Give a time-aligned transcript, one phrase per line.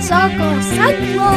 [0.00, 1.34] Soccer Central.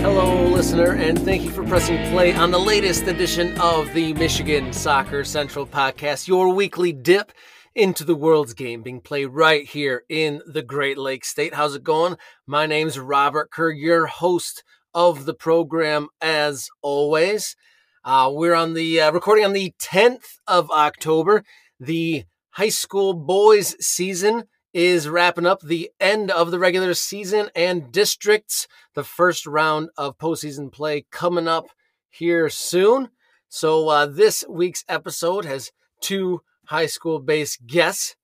[0.00, 4.72] Hello, listener, and thank you for pressing play on the latest edition of the Michigan
[4.72, 7.32] Soccer Central podcast, your weekly dip
[7.74, 11.54] into the world's game being played right here in the Great Lakes State.
[11.54, 12.16] How's it going?
[12.46, 17.56] My name's Robert Kerr, your host of the program, as always.
[18.04, 21.44] Uh, we're on the uh, recording on the 10th of October.
[21.78, 27.92] The high school boys season is wrapping up the end of the regular season and
[27.92, 31.66] districts, the first round of postseason play coming up
[32.08, 33.08] here soon.
[33.48, 38.16] So, uh, this week's episode has two high school based guests,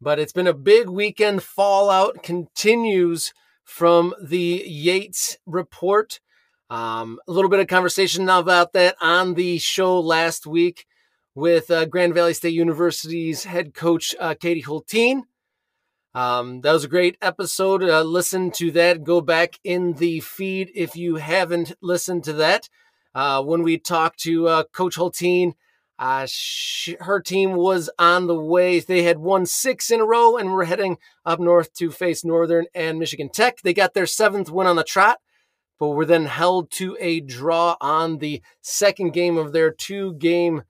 [0.00, 1.42] but it's been a big weekend.
[1.42, 3.32] Fallout continues
[3.64, 6.20] from the Yates report.
[6.70, 10.86] Um, a little bit of conversation about that on the show last week
[11.34, 15.22] with uh, Grand Valley State University's head coach, uh, Katie Hultin.
[16.14, 17.82] Um, that was a great episode.
[17.82, 19.02] Uh, listen to that.
[19.02, 22.68] Go back in the feed if you haven't listened to that.
[23.14, 25.54] Uh, when we talked to uh, Coach Hultin,
[25.98, 28.78] uh, she, her team was on the way.
[28.80, 32.66] They had won six in a row and were heading up north to face Northern
[32.74, 33.60] and Michigan Tech.
[33.62, 35.18] They got their seventh win on the trot,
[35.78, 40.62] but were then held to a draw on the second game of their two game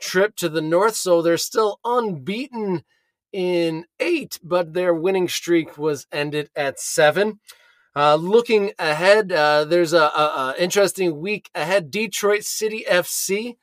[0.00, 0.94] trip to the north.
[0.94, 2.84] So they're still unbeaten
[3.32, 7.40] in eight, but their winning streak was ended at seven.
[7.96, 11.90] Uh, looking ahead, uh, there's a, a, a, interesting week ahead.
[11.90, 13.56] Detroit City FC,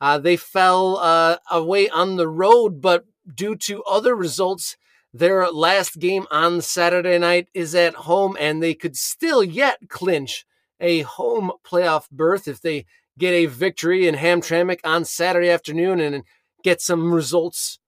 [0.00, 4.76] uh, they fell uh, away on the road, but due to other results,
[5.12, 10.46] their last game on Saturday night is at home, and they could still yet clinch
[10.80, 12.86] a home playoff berth if they
[13.18, 16.24] get a victory in Hamtramck on Saturday afternoon and
[16.62, 17.78] get some results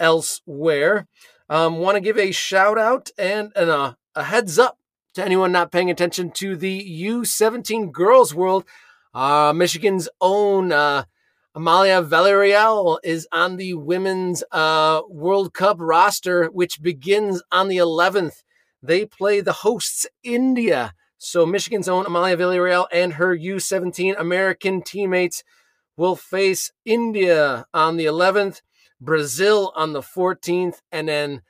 [0.00, 1.06] elsewhere.
[1.48, 4.78] Um, Want to give a shout out and, and a, a, heads up
[5.14, 8.64] to anyone not paying attention to the U17 girls world.
[9.14, 11.04] Uh, Michigan's own uh,
[11.54, 18.42] Amalia Villarreal is on the women's uh, World Cup roster, which begins on the 11th.
[18.82, 25.44] They play the hosts India so Michigan's own Amalia Villarreal and her U17 American teammates
[25.94, 28.62] will face India on the 11th,
[29.00, 31.42] Brazil on the 14th, and then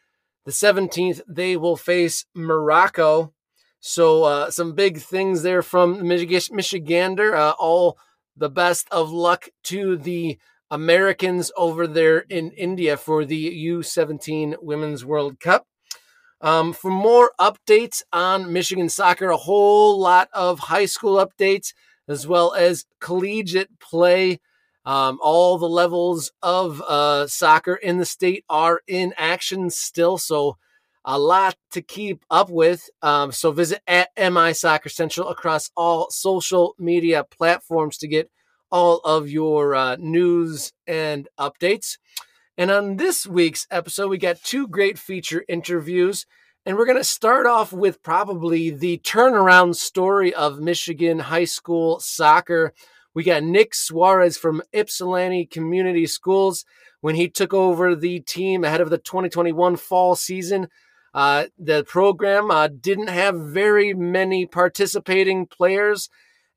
[0.44, 3.33] the 17th they will face Morocco.
[3.81, 7.34] So uh, some big things there from Michigander.
[7.34, 7.99] Uh, all
[8.37, 10.39] the best of luck to the
[10.71, 15.66] Americans over there in India for the U17 Women's World Cup.
[16.41, 21.75] Um, for more updates on Michigan soccer, a whole lot of high school updates
[22.09, 24.41] as well as collegiate play.
[24.91, 30.56] Um, all the levels of uh, soccer in the state are in action still, so
[31.05, 32.91] a lot to keep up with.
[33.01, 38.33] Um, so visit at MI Soccer Central across all social media platforms to get
[38.73, 41.97] all of your uh, news and updates.
[42.59, 46.27] And on this week's episode, we got two great feature interviews.
[46.67, 52.01] And we're going to start off with probably the turnaround story of Michigan high school
[52.01, 52.75] soccer.
[53.15, 56.65] We got Nick Suarez from Ypsilanti Community Schools
[57.00, 60.69] when he took over the team ahead of the 2021 fall season.
[61.12, 66.09] Uh, the program uh, didn't have very many participating players.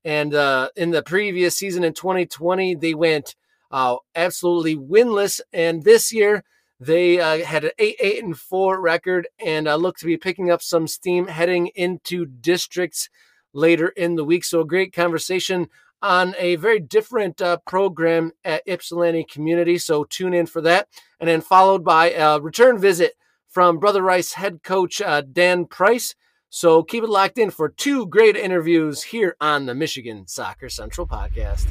[0.06, 3.36] And uh, in the previous season in 2020, they went
[3.72, 5.42] uh, absolutely winless.
[5.52, 6.44] And this year,
[6.80, 10.52] they uh, had an 8 8 and 4 record and uh, look to be picking
[10.52, 13.10] up some steam heading into districts
[13.54, 14.44] later in the week.
[14.44, 15.70] So, a great conversation
[16.04, 19.80] on a very different uh, program at Ypsilanti Community.
[19.80, 20.88] So, tune in for that.
[21.20, 23.14] And then, followed by a return visit
[23.48, 26.14] from Brother Rice head coach uh, Dan Price.
[26.50, 31.08] So, keep it locked in for two great interviews here on the Michigan Soccer Central
[31.08, 31.68] podcast.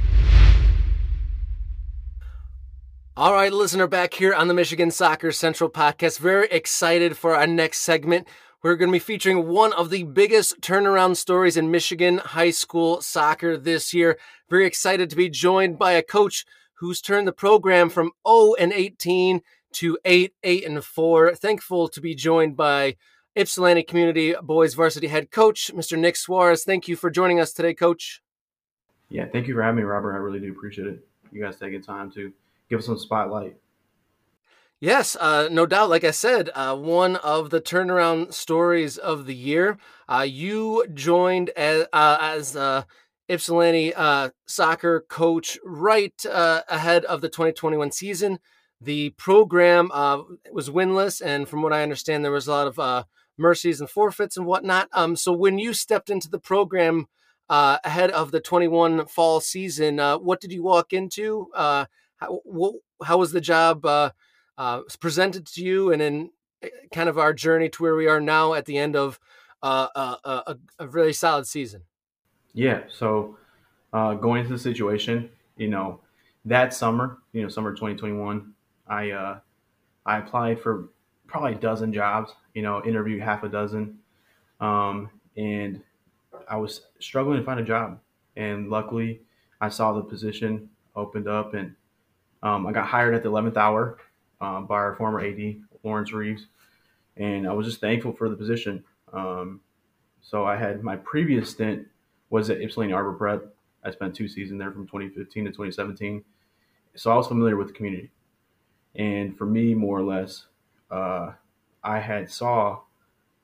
[3.15, 6.19] All right, listener, back here on the Michigan Soccer Central podcast.
[6.19, 8.27] Very excited for our next segment.
[8.63, 13.01] We're going to be featuring one of the biggest turnaround stories in Michigan high school
[13.01, 14.21] soccer this year.
[14.49, 16.45] Very excited to be joined by a coach
[16.75, 19.41] who's turned the program from 0 and 18
[19.73, 21.35] to 8, 8 and 4.
[21.35, 22.95] Thankful to be joined by
[23.35, 25.99] Ypsilanti Community Boys Varsity Head Coach, Mr.
[25.99, 26.63] Nick Suarez.
[26.63, 28.23] Thank you for joining us today, Coach.
[29.09, 30.13] Yeah, thank you for having me, Robert.
[30.13, 31.05] I really do appreciate it.
[31.33, 32.33] You guys taking time to
[32.71, 33.57] give us some spotlight.
[34.83, 35.91] Yes, uh, no doubt.
[35.91, 39.79] Like I said, uh, one of the turnaround stories of the year.
[40.09, 42.83] Uh, you joined as, uh, as uh,
[43.29, 48.41] Ypsilanti uh, soccer coach right ahead of the 2021 season.
[48.81, 49.89] The program
[50.51, 53.05] was winless, and from what I understand, there was a lot of
[53.39, 54.89] mercies and forfeits and whatnot.
[54.95, 57.07] Um, so when you stepped into the program
[57.49, 61.47] ahead of the 21 fall season, what did you walk into?
[61.55, 61.87] How,
[63.05, 63.87] how was the job
[64.59, 65.93] uh, uh, presented to you?
[65.93, 66.31] And then
[66.63, 69.19] eh, kind of our journey to where we are now at the end of
[69.63, 71.83] uh, a, a, a really solid season.
[72.53, 72.83] Yeah.
[72.89, 73.37] So
[73.93, 76.01] going into the situation, you know,
[76.45, 78.53] that summer, you know, summer 2021,
[78.89, 79.41] I
[80.05, 80.89] I applied for
[81.27, 83.99] probably a dozen jobs, you know, interviewed half a dozen.
[84.61, 85.83] Um, and
[86.49, 87.99] I was struggling to find a job.
[88.37, 89.23] And luckily,
[89.61, 91.75] I saw the position opened up and
[92.43, 93.99] um, I got hired at the 11th hour
[94.43, 96.47] um, by our former AD, Lawrence Reeves.
[97.17, 98.85] And I was just thankful for the position.
[99.13, 99.61] Um,
[100.21, 101.87] so I had my previous stint
[102.29, 103.55] was at Ypsilanti Arbor Prep.
[103.85, 106.25] I spent two seasons there from 2015 to 2017.
[106.95, 108.11] So I was familiar with the community.
[108.95, 110.47] And for me, more or less,
[110.91, 111.33] uh,
[111.83, 112.81] I had saw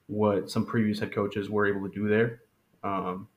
[0.06, 2.42] what some previous head coaches were able to do there.
[2.82, 3.28] Um,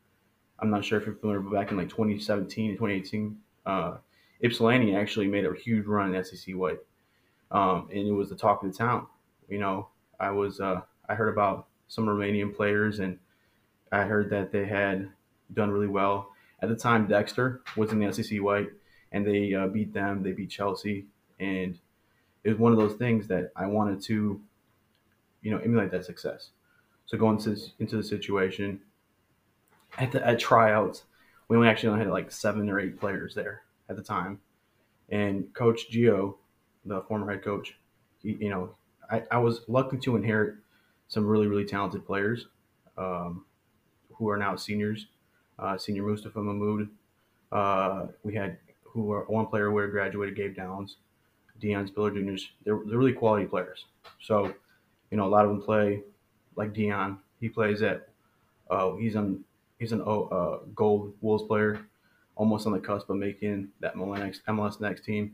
[0.60, 3.98] I'm not sure if you're familiar, but back in like 2017 and 2018, uh,
[4.44, 6.80] Ypsilanti actually made a huge run in SEC White,
[7.52, 9.08] um, and it was the talk of the town.
[9.50, 9.90] You know,
[10.20, 13.20] I was uh, I heard about some Romanian players, and
[13.92, 15.10] I heard that they had
[15.54, 16.30] done really well.
[16.62, 18.70] At the time, Dexter was in the SEC White,
[19.12, 20.24] and they uh, beat them.
[20.24, 21.06] They beat Chelsea,
[21.40, 21.78] and
[22.44, 24.40] it was one of those things that I wanted to,
[25.42, 26.50] you know, emulate that success.
[27.06, 28.80] So going into into the situation
[29.98, 31.04] at the at tryouts,
[31.50, 34.40] we only actually only had like seven or eight players there at the time,
[35.10, 36.36] and Coach Gio,
[36.86, 37.76] the former head coach,
[38.22, 38.76] he, you know,
[39.10, 40.56] I, I was lucky to inherit
[41.08, 42.48] some really really talented players,
[42.98, 43.46] um,
[44.14, 45.08] who are now seniors.
[45.60, 46.90] Uh, senior Mustafa Mahmoud.
[47.52, 50.98] Uh, we had who are one player who graduated, Gabe Downs.
[51.62, 52.50] Dion Spiller Juniors.
[52.66, 53.86] They're, they're really quality players.
[54.20, 54.54] So,
[55.12, 56.02] you know, a lot of them play
[56.56, 57.20] like Dion.
[57.40, 58.10] He plays at,
[58.70, 59.44] uh, he's on,
[59.80, 61.86] he's an uh, gold Wolves player,
[62.36, 65.34] almost on the cusp of making that MLS, MLS next team.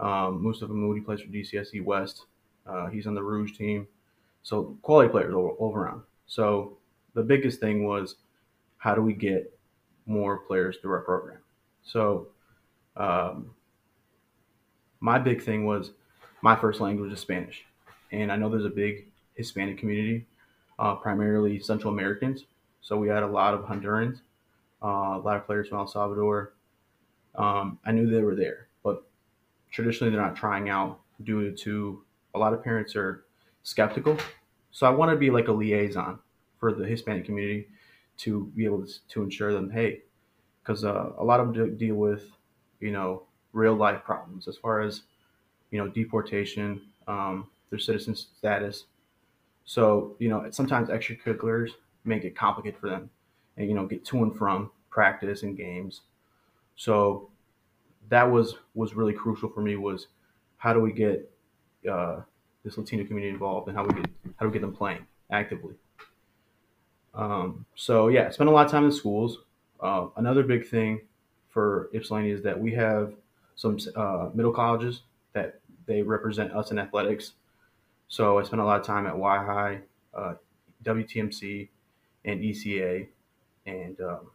[0.00, 2.26] Um, Mustafa Moody plays for DCSE West.
[2.66, 3.86] Uh, he's on the Rouge team.
[4.42, 6.02] So quality players all, all around.
[6.26, 6.76] So
[7.14, 8.16] the biggest thing was
[8.78, 9.56] how do we get
[10.06, 11.38] more players through our program?
[11.82, 12.28] So
[12.96, 13.50] um,
[15.00, 15.92] my big thing was
[16.42, 17.64] my first language is Spanish,
[18.12, 20.26] and I know there's a big Hispanic community,
[20.78, 22.44] uh, primarily Central Americans.
[22.82, 24.20] So we had a lot of Hondurans,
[24.82, 26.52] uh, a lot of players from El Salvador.
[27.34, 28.63] Um, I knew they were there,
[29.74, 32.04] traditionally they're not trying out due to
[32.34, 33.24] a lot of parents are
[33.64, 34.16] skeptical.
[34.70, 36.20] So I want to be like a liaison
[36.60, 37.68] for the Hispanic community
[38.18, 40.02] to be able to, to ensure them, hey,
[40.62, 42.30] because uh, a lot of them deal with,
[42.78, 45.02] you know, real life problems as far as
[45.70, 48.84] you know deportation, um, their citizen status.
[49.64, 51.70] So you know sometimes extracurriculars
[52.04, 53.10] make it complicated for them,
[53.56, 56.02] and you know get to and from practice and games.
[56.76, 57.30] So
[58.08, 60.08] that was was really crucial for me was
[60.56, 61.30] how do we get
[61.90, 62.20] uh,
[62.64, 65.74] this Latino community involved and how we get how do we get them playing actively.
[67.14, 69.38] Um, so yeah, spend a lot of time in schools.
[69.80, 71.00] Uh, another big thing
[71.50, 73.14] for Ypsilanti is that we have
[73.54, 75.02] some uh, middle colleges
[75.32, 77.32] that they represent us in athletics.
[78.08, 79.80] So I spent a lot of time at Y High,
[80.12, 80.34] uh,
[80.84, 81.68] WTMC,
[82.24, 83.06] and ECA,
[83.66, 84.30] and um,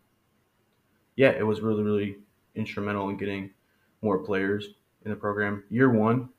[1.15, 2.17] yeah, it was really really
[2.55, 3.51] instrumental in getting
[4.01, 4.69] more players
[5.05, 5.63] in the program.
[5.69, 6.29] Year one,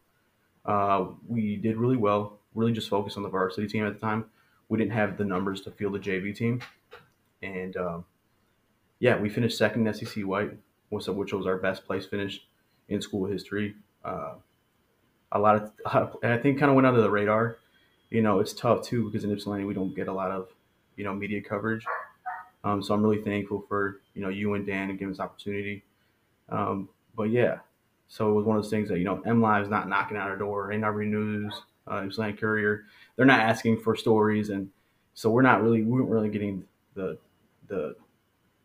[0.64, 2.38] uh, we did really well.
[2.54, 4.24] Really just focused on the varsity team at the time.
[4.68, 6.60] We didn't have the numbers to field the JV team,
[7.42, 8.04] and um,
[8.98, 10.52] yeah, we finished second in SEC White,
[10.90, 12.40] which was our best place finish
[12.88, 13.74] in school history.
[14.04, 14.34] Uh,
[15.32, 17.58] a lot of, a lot of, I think, kind of went under the radar.
[18.10, 20.48] You know, it's tough too because in Ypsilanti we don't get a lot of,
[20.96, 21.84] you know, media coverage.
[22.62, 25.82] Um, so I'm really thankful for you know you and Dan and giving us opportunity.
[26.48, 27.58] Um, but yeah,
[28.08, 30.16] so it was one of those things that you know M Live is not knocking
[30.16, 31.54] on our door, NW News,
[31.86, 32.84] uh, Ypsilanti Courier,
[33.16, 34.68] they're not asking for stories, and
[35.14, 36.64] so we're not really we weren't really getting
[36.94, 37.18] the
[37.68, 37.94] the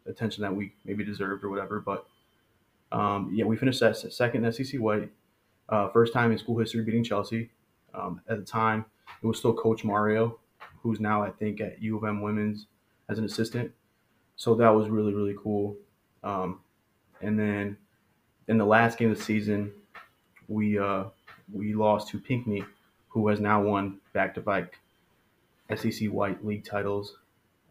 [0.07, 1.79] attention that we maybe deserved or whatever.
[1.79, 2.05] But
[2.91, 5.11] um, yeah, we finished that second SEC White.
[5.67, 7.49] Uh, first time in school history beating Chelsea.
[7.93, 8.85] Um, at the time,
[9.21, 10.39] it was still Coach Mario,
[10.81, 12.67] who's now I think at U of M Women's
[13.09, 13.71] as an assistant.
[14.37, 15.75] So that was really really cool.
[16.23, 16.61] Um,
[17.21, 17.77] and then
[18.47, 19.71] in the last game of the season,
[20.47, 21.05] we uh,
[21.51, 22.63] we lost to Pinckney,
[23.09, 24.79] who has now won back to back
[25.75, 27.17] SEC White League titles.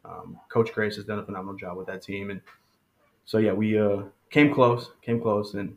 [0.04, 2.40] Um, Coach Grace has done a phenomenal job with that team, and
[3.25, 5.76] so yeah, we uh, came close, came close, and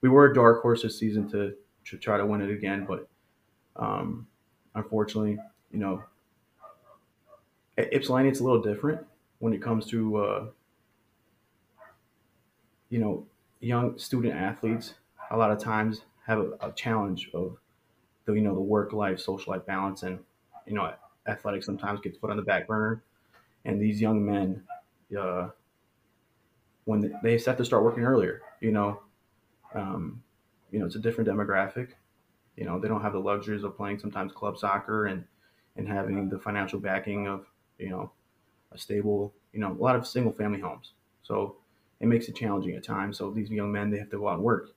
[0.00, 1.54] we were a dark horse this season to,
[1.86, 2.84] to try to win it again.
[2.86, 3.08] But
[3.76, 4.26] um,
[4.74, 5.38] unfortunately,
[5.70, 6.02] you know,
[7.78, 9.00] at Ypsilanti, it's a little different
[9.38, 10.46] when it comes to uh,
[12.90, 13.26] you know
[13.64, 14.94] young student athletes.
[15.30, 17.56] A lot of times have a, a challenge of
[18.26, 20.18] the you know the work life, social life balance, and
[20.66, 20.92] you know
[21.26, 23.02] athletics sometimes gets put on the back burner.
[23.64, 24.62] And these young men,
[25.18, 25.48] uh,
[26.84, 29.00] when they, have to start working earlier, you know,
[29.74, 30.22] um,
[30.70, 31.90] you know it's a different demographic.
[32.56, 35.24] You know they don't have the luxuries of playing sometimes club soccer and
[35.76, 37.46] and having the financial backing of
[37.78, 38.12] you know
[38.72, 40.92] a stable you know a lot of single family homes.
[41.22, 41.56] So
[42.00, 43.18] it makes it challenging at times.
[43.18, 44.70] So these young men they have to go out and work,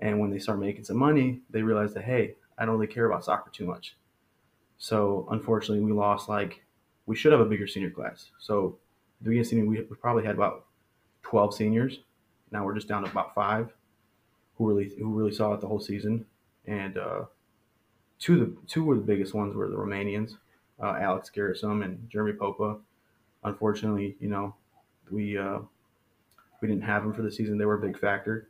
[0.00, 3.06] and when they start making some money, they realize that hey, I don't really care
[3.06, 3.96] about soccer too much.
[4.78, 6.62] So unfortunately, we lost like
[7.06, 8.30] we should have a bigger senior class.
[8.38, 8.78] So
[9.20, 10.66] the beginning of senior, we, we probably had about
[11.22, 12.00] 12 seniors.
[12.50, 13.72] Now we're just down to about five
[14.56, 16.24] who really who really saw it the whole season.
[16.66, 17.24] And uh,
[18.18, 20.36] two of the two were the biggest ones were the Romanians,
[20.82, 22.78] uh, Alex Garrison and Jeremy Popa.
[23.44, 24.54] Unfortunately, you know,
[25.10, 25.58] we uh,
[26.60, 27.58] we didn't have them for the season.
[27.58, 28.48] They were a big factor.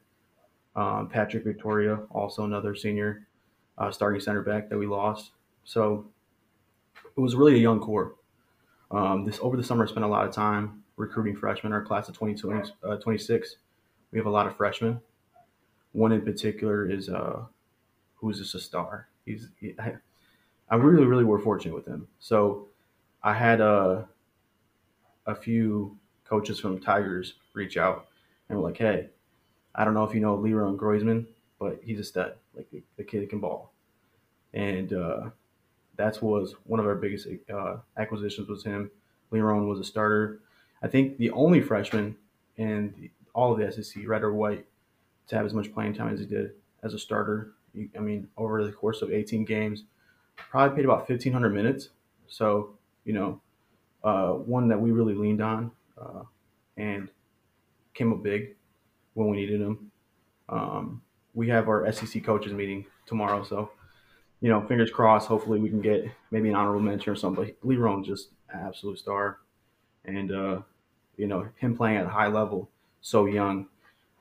[0.75, 3.27] Um, Patrick Victoria, also another senior
[3.79, 5.33] uh, starting center back that we lost.
[5.65, 6.07] So
[7.17, 8.15] it was really a young core.
[8.91, 11.73] Um, this over the summer, I spent a lot of time recruiting freshmen.
[11.73, 13.57] Our class of 2020, uh, 26,
[14.13, 15.01] we have a lot of freshmen.
[15.93, 17.45] One in particular is uh,
[18.15, 19.09] who's just a star.
[19.25, 19.95] He's he, I,
[20.69, 22.07] I really really were fortunate with him.
[22.21, 22.69] So
[23.23, 24.09] I had a
[25.27, 25.97] a few
[26.29, 28.09] coaches from Tigers reach out
[28.49, 29.09] and were like, "Hey,
[29.75, 31.27] I don't know if you know Leroy Groisman,
[31.59, 32.35] but he's a stud.
[32.55, 33.73] Like the, the kid can ball."
[34.55, 35.31] And uh,
[35.97, 38.91] that was one of our biggest uh, acquisitions was him.
[39.31, 40.41] Leroy was a starter.
[40.83, 42.17] I think the only freshman
[42.57, 44.67] in all of the SEC, red or white,
[45.29, 46.53] to have as much playing time as he did
[46.83, 47.53] as a starter.
[47.97, 49.85] I mean, over the course of 18 games,
[50.37, 51.91] probably played about 1,500 minutes.
[52.29, 52.71] So,
[53.05, 53.41] you know,
[54.05, 56.23] uh, one that we really leaned on uh,
[56.77, 57.09] and
[57.95, 58.55] came up big
[59.15, 59.91] when we needed him.
[60.49, 61.03] Um,
[61.35, 63.71] we have our SEC coaches meeting tomorrow, so
[64.41, 65.29] you know, fingers crossed.
[65.29, 67.45] Hopefully, we can get maybe an honorable mention or something.
[67.45, 69.39] But Leron's just absolute star,
[70.05, 70.61] and uh,
[71.17, 73.67] you know, him playing at a high level so young.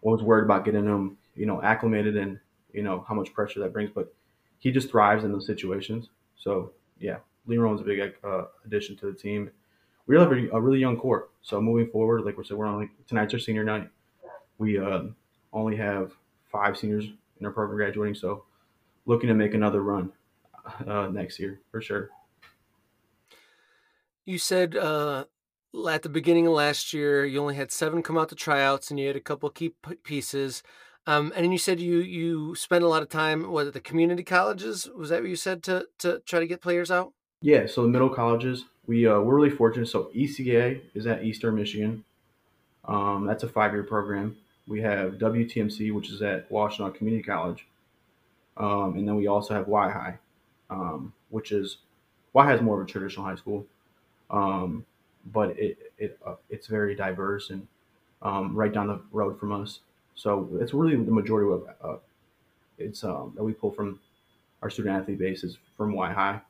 [0.05, 2.39] I was worried about getting him, you know, acclimated and
[2.73, 4.13] you know how much pressure that brings, but
[4.59, 6.09] he just thrives in those situations.
[6.37, 7.17] So yeah,
[7.47, 9.49] Leron's a big uh, addition to the team.
[10.07, 11.29] We have a, a, really young core.
[11.41, 13.89] So moving forward, like we said, we're only tonight's our senior night.
[14.57, 15.03] We uh,
[15.51, 16.11] only have
[16.51, 17.05] five seniors
[17.39, 18.45] in our program graduating, so
[19.05, 20.11] looking to make another run
[20.87, 22.09] uh, next year for sure.
[24.25, 25.25] You said uh,
[25.89, 28.99] at the beginning of last year you only had seven come out to tryouts, and
[28.99, 30.63] you had a couple key pieces.
[31.07, 33.81] Um, and then you said you you spent a lot of time what at the
[33.81, 34.89] community colleges.
[34.95, 37.13] Was that what you said to to try to get players out?
[37.41, 39.87] Yeah, so the middle colleges, we uh, we're really fortunate.
[39.87, 42.03] So ECA is at Eastern Michigan.
[42.85, 44.37] Um, that's a five year program.
[44.67, 47.67] We have WTMC, which is at Washtenaw Community College,
[48.57, 50.17] um, and then we also have Y High,
[50.69, 51.77] um, which is
[52.33, 53.65] Y High is more of a traditional high school,
[54.29, 54.85] um,
[55.31, 57.67] but it it uh, it's very diverse and
[58.21, 59.79] um, right down the road from us.
[60.15, 61.97] So it's really the majority of uh,
[62.77, 63.99] it's um, that we pull from
[64.61, 66.41] our student athlete base is from Y High,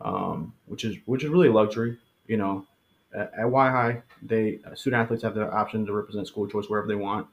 [0.00, 1.98] um, which is which is really a luxury.
[2.26, 2.66] You know,
[3.14, 6.68] at, at Y High, they uh, student athletes have the option to represent school choice
[6.68, 7.26] wherever they want.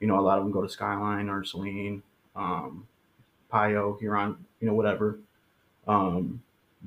[0.00, 2.02] You know, a lot of them go to Skyline or Saline.
[2.36, 2.86] Um,
[3.50, 5.18] Pio, Huron, you know, whatever.
[5.86, 6.42] Um,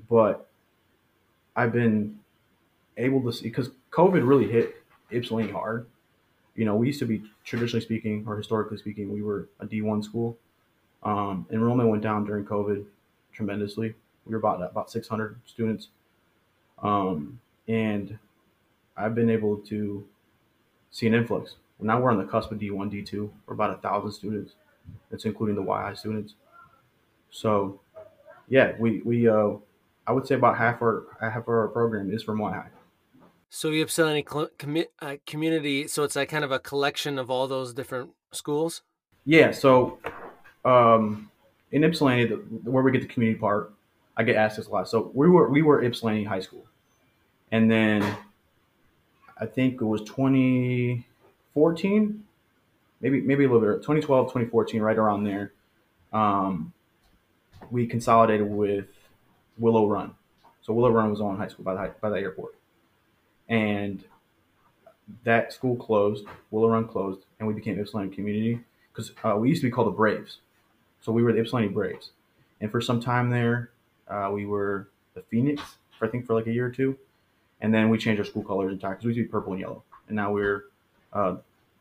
[0.09, 0.47] but
[1.55, 2.19] I've been
[2.97, 4.75] able to see because COVID really hit
[5.11, 5.87] Ypsilanti hard.
[6.55, 10.03] You know, we used to be traditionally speaking or historically speaking, we were a D1
[10.03, 10.37] school.
[11.03, 12.85] Um, enrollment went down during COVID
[13.33, 13.95] tremendously.
[14.25, 15.89] We were about about 600 students,
[16.81, 18.17] um, and
[18.95, 20.05] I've been able to
[20.91, 21.55] see an influx.
[21.79, 23.29] Now we're on the cusp of D1, D2.
[23.47, 24.53] We're about a thousand students.
[25.09, 26.35] That's including the YI students.
[27.31, 27.79] So,
[28.49, 29.53] yeah, we we uh,
[30.05, 32.69] I would say about half our half our program is from YI.
[33.49, 35.87] So you have commi- uh, community.
[35.87, 38.81] So it's like kind of a collection of all those different schools.
[39.25, 39.51] Yeah.
[39.51, 39.99] So,
[40.63, 41.29] um,
[41.71, 42.35] in Ypsilanti, the,
[42.69, 43.73] where we get the community part,
[44.17, 44.89] I get asked this a lot.
[44.89, 46.65] So we were we were Ypsilanti High School,
[47.51, 48.03] and then
[49.37, 52.23] I think it was 2014,
[53.01, 55.53] maybe maybe a little bit 2012, 2014, right around there.
[56.13, 56.73] Um,
[57.69, 58.87] we consolidated with
[59.57, 60.15] Willow Run.
[60.61, 62.55] So Willow Run was on high school by the by the airport,
[63.47, 64.03] and
[65.23, 66.25] that school closed.
[66.51, 68.59] Willow Run closed, and we became Ypsilanti Community
[68.91, 70.37] because uh, we used to be called the Braves.
[71.01, 72.11] So we were the Ypsilanti Braves,
[72.59, 73.71] and for some time there,
[74.11, 75.61] uh, we were the Phoenix.
[75.97, 76.97] For, I think for like a year or two,
[77.61, 79.61] and then we changed our school colors entirely because we used to be purple and
[79.61, 80.65] yellow, and now we're
[81.13, 81.35] uh,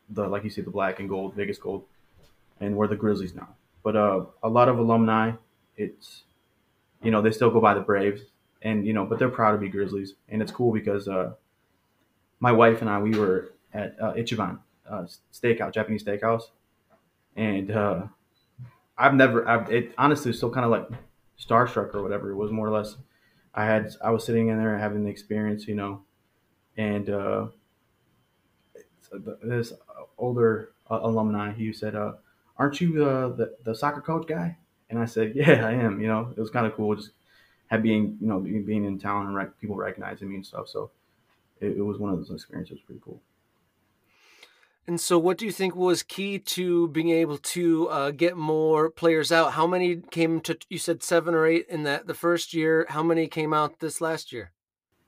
[0.09, 1.83] the like you see the black and gold, Vegas gold,
[2.59, 3.49] and we're the Grizzlies now.
[3.83, 5.33] But uh, a lot of alumni,
[5.77, 6.23] it's
[7.01, 8.21] you know they still go by the Braves,
[8.61, 11.33] and you know but they're proud to be Grizzlies, and it's cool because uh,
[12.39, 14.59] my wife and I we were at uh, Ichiban
[14.89, 16.43] uh, Steakhouse, Japanese Steakhouse,
[17.35, 17.71] and
[19.01, 20.87] I've never, I've, it honestly still kind of like
[21.43, 22.31] starstruck or whatever.
[22.31, 22.95] It was more or less,
[23.53, 26.03] I had, I was sitting in there having the experience, you know,
[26.77, 27.47] and uh,
[29.43, 29.73] this
[30.17, 32.13] older uh, alumni, he said, uh,
[32.57, 34.57] "Aren't you uh, the the soccer coach guy?"
[34.89, 37.11] And I said, "Yeah, I am." You know, it was kind of cool just
[37.67, 40.67] have being, you know, being in town and rec- people recognizing me and stuff.
[40.69, 40.91] So
[41.61, 42.79] it, it was one of those experiences.
[42.85, 43.21] Pretty cool.
[44.87, 48.89] And so, what do you think was key to being able to uh, get more
[48.89, 49.53] players out?
[49.53, 50.57] How many came to?
[50.69, 52.85] You said seven or eight in that the first year.
[52.89, 54.51] How many came out this last year?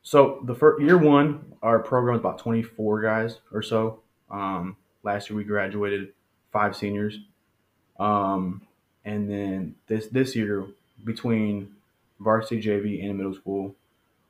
[0.03, 3.99] So the first year one, our program was about twenty four guys or so.
[4.29, 6.13] Um, last year we graduated
[6.51, 7.19] five seniors,
[7.99, 8.61] um,
[9.05, 10.67] and then this this year
[11.03, 11.75] between
[12.19, 13.75] varsity JV and middle school,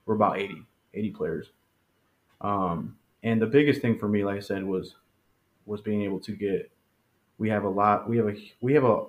[0.06, 1.48] we're about 80, 80 players.
[2.42, 4.96] Um, and the biggest thing for me, like I said, was
[5.66, 6.72] was being able to get.
[7.38, 8.10] We have a lot.
[8.10, 9.06] We have a we have a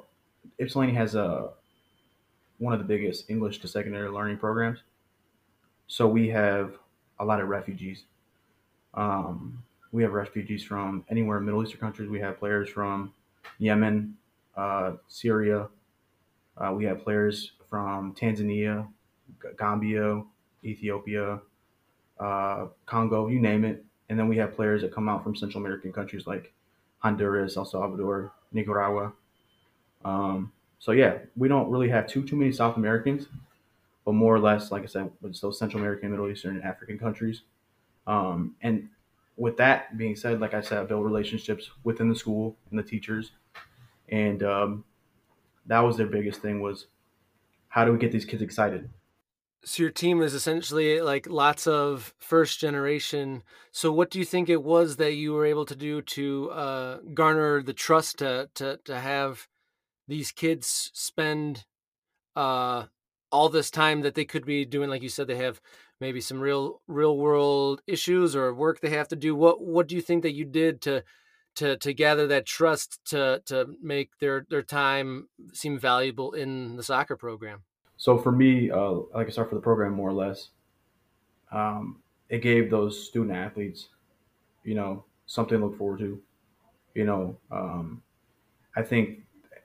[0.59, 1.51] Ypsilanti has a
[2.59, 4.81] one of the biggest English to secondary learning programs.
[5.87, 6.79] So we have
[7.19, 8.05] a lot of refugees.
[8.95, 12.09] Um, we have refugees from anywhere in Middle Eastern countries.
[12.09, 13.13] We have players from
[13.59, 14.17] Yemen,
[14.57, 15.69] uh, Syria.
[16.57, 18.89] Uh, we have players from Tanzania,
[19.59, 20.23] Gambia,
[20.65, 21.41] Ethiopia,
[22.19, 23.85] uh, Congo, you name it.
[24.09, 26.53] And then we have players that come out from Central American countries like
[26.99, 29.13] Honduras, El Salvador, Nicaragua.
[30.05, 33.29] Um, so yeah, we don't really have too too many South Americans,
[34.05, 36.99] but more or less, like I said, it's those Central American, Middle Eastern, and African
[36.99, 37.43] countries.
[38.07, 38.89] Um, and
[39.37, 43.33] with that being said, like I said, I relationships within the school and the teachers,
[44.11, 44.85] and um,
[45.67, 46.87] that was their biggest thing was
[47.69, 48.89] how do we get these kids excited?
[49.67, 53.43] So your team is essentially like lots of first generation.
[53.73, 56.99] So what do you think it was that you were able to do to uh,
[57.15, 59.49] garner the trust to to to have
[60.07, 61.65] these kids spend
[62.37, 62.87] uh,
[63.33, 64.91] all this time that they could be doing?
[64.91, 65.61] Like you said, they have
[66.01, 69.35] maybe some real real world issues or work they have to do.
[69.35, 71.05] What what do you think that you did to
[71.57, 76.83] to to gather that trust to to make their their time seem valuable in the
[76.83, 77.63] soccer program?
[77.97, 80.51] So for me, uh, like I start for the program more or less,
[81.53, 83.89] um, it gave those student athletes,
[84.65, 86.21] you know, something to look forward to.
[86.95, 88.03] You know, um,
[88.77, 89.21] I think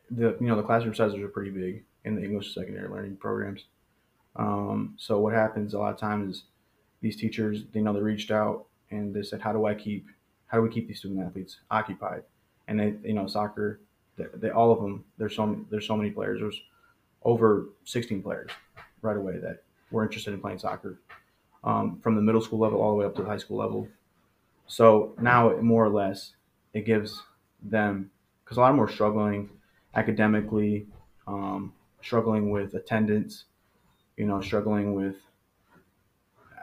[0.09, 3.65] the you know the classroom sizes are pretty big in the English secondary learning programs.
[4.35, 6.43] Um, so what happens a lot of times is
[7.01, 10.07] these teachers, you know, they reached out and they said, "How do I keep?
[10.47, 12.23] How do we keep these student athletes occupied?"
[12.67, 13.81] And they, you know, soccer,
[14.17, 15.05] they, they all of them.
[15.17, 16.39] There's so there's so many players.
[16.41, 16.61] There's
[17.23, 18.51] over 16 players
[19.01, 20.99] right away that were interested in playing soccer
[21.63, 23.87] um, from the middle school level all the way up to the high school level.
[24.67, 26.33] So now, more or less,
[26.73, 27.23] it gives
[27.61, 28.11] them
[28.43, 29.49] because a lot of them are struggling
[29.95, 30.87] academically,
[31.27, 33.45] um, struggling with attendance,
[34.17, 35.15] you know, struggling with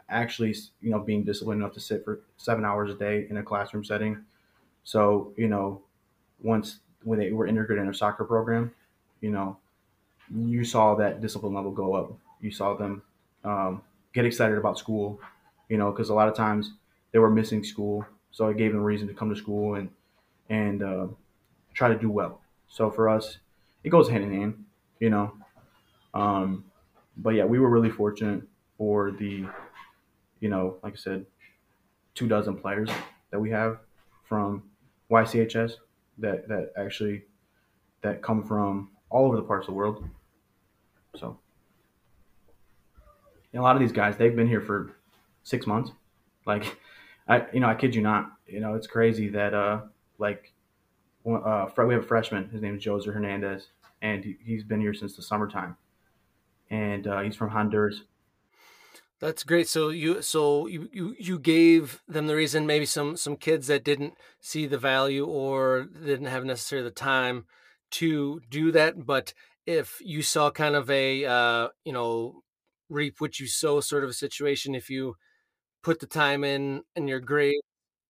[0.08, 3.42] actually, you know, being disciplined enough to sit for seven hours a day in a
[3.42, 4.24] classroom setting.
[4.84, 5.82] So, you know,
[6.40, 8.72] once when they were integrated in a soccer program,
[9.20, 9.58] you know,
[10.34, 12.12] you saw that discipline level go up.
[12.40, 13.02] You saw them
[13.44, 15.20] um, get excited about school,
[15.68, 16.72] you know, because a lot of times
[17.12, 19.90] they were missing school, so it gave them reason to come to school and
[20.48, 21.06] and uh,
[21.74, 22.40] try to do well.
[22.68, 23.38] So for us,
[23.84, 24.64] it goes hand in hand,
[25.00, 25.32] you know.
[26.14, 26.64] Um,
[27.16, 28.42] but yeah, we were really fortunate
[28.78, 29.46] for the,
[30.40, 31.26] you know, like I said,
[32.14, 32.90] two dozen players
[33.30, 33.80] that we have
[34.24, 34.70] from
[35.10, 35.74] YCHS
[36.18, 37.24] that that actually
[38.02, 40.04] that come from all over the parts of the world.
[41.16, 41.38] So,
[43.54, 44.92] a lot of these guys, they've been here for
[45.42, 45.90] six months.
[46.44, 46.76] Like,
[47.28, 48.32] I, you know, I kid you not.
[48.46, 49.80] You know, it's crazy that, uh,
[50.18, 50.52] like,
[51.26, 52.48] uh, we have a freshman.
[52.50, 53.68] His name is Jose Hernandez,
[54.02, 55.76] and he, has been here since the summertime.
[56.70, 58.02] And uh, he's from Honduras.
[59.18, 59.66] That's great.
[59.66, 63.82] So you so you, you you gave them the reason maybe some some kids that
[63.82, 67.46] didn't see the value or didn't have necessarily the time
[67.92, 69.34] to do that, but
[69.66, 72.42] if you saw kind of a uh, you know
[72.88, 75.16] reap what you sow sort of a situation, if you
[75.82, 77.60] put the time in and you're great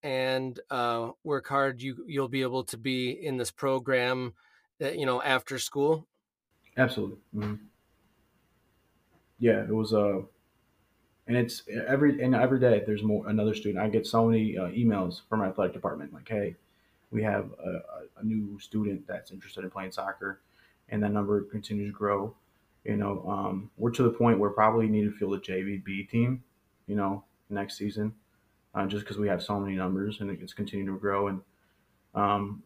[0.03, 4.35] and uh, work hard, you you'll be able to be in this program
[4.79, 6.07] that you know after school.
[6.77, 7.19] Absolutely.
[7.35, 7.55] Mm-hmm.
[9.39, 10.23] Yeah, it was uh
[11.27, 13.85] and it's every and every day there's more another student.
[13.85, 16.57] I get so many uh, emails from my athletic department like, hey,
[17.11, 20.41] we have a, a, new student that's interested in playing soccer,
[20.89, 22.35] and that number continues to grow.
[22.85, 26.43] You know, um, we're to the point where probably need to field a JVB team,
[26.87, 28.13] you know, next season,
[28.75, 31.29] uh, just because we have so many numbers and it's continuing to grow.
[31.29, 31.41] And
[32.15, 32.63] um,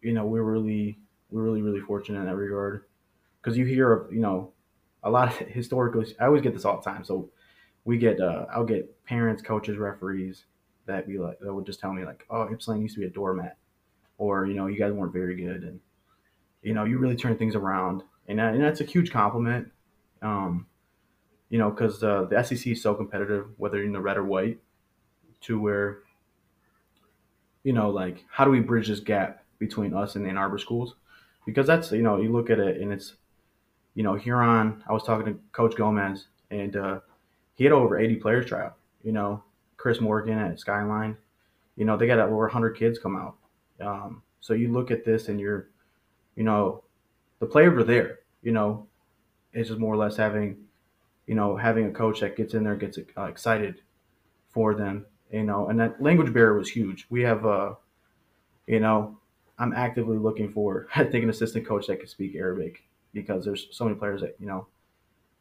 [0.00, 0.98] you know, we're really
[1.30, 2.84] we're really really fortunate in that regard
[3.40, 4.52] because you hear you know
[5.02, 6.14] a lot of historically.
[6.20, 7.30] I always get this all the time, so
[7.84, 10.44] we get uh, I'll get parents, coaches, referees
[10.86, 13.10] that be like that would just tell me like, oh, Ypsilanti used to be a
[13.10, 13.56] doormat,
[14.18, 15.80] or you know, you guys weren't very good, and
[16.62, 19.70] you know, you really turn things around, and, that, and that's a huge compliment.
[20.22, 20.66] Um,
[21.48, 24.24] you know, because uh, the SEC is so competitive, whether you're in the red or
[24.24, 24.58] white,
[25.42, 25.98] to where,
[27.62, 30.94] you know, like how do we bridge this gap between us and Ann Arbor schools?
[31.44, 33.16] Because that's you know, you look at it and it's,
[33.94, 34.82] you know, Huron.
[34.88, 37.00] I was talking to Coach Gomez, and uh,
[37.54, 38.76] he had over 80 players try out.
[39.02, 39.42] You know,
[39.76, 41.16] Chris Morgan at Skyline,
[41.76, 43.36] you know, they got over 100 kids come out.
[43.82, 45.68] Um, so you look at this and you're,
[46.36, 46.84] you know,
[47.38, 48.20] the players are there.
[48.42, 48.86] You know,
[49.52, 50.56] it's just more or less having,
[51.26, 53.82] you know, having a coach that gets in there, gets uh, excited
[54.50, 55.06] for them.
[55.30, 57.06] You know, and that language barrier was huge.
[57.08, 57.74] We have, uh,
[58.66, 59.18] you know,
[59.58, 63.68] I'm actively looking for, I think, an assistant coach that can speak Arabic because there's
[63.70, 64.66] so many players that you know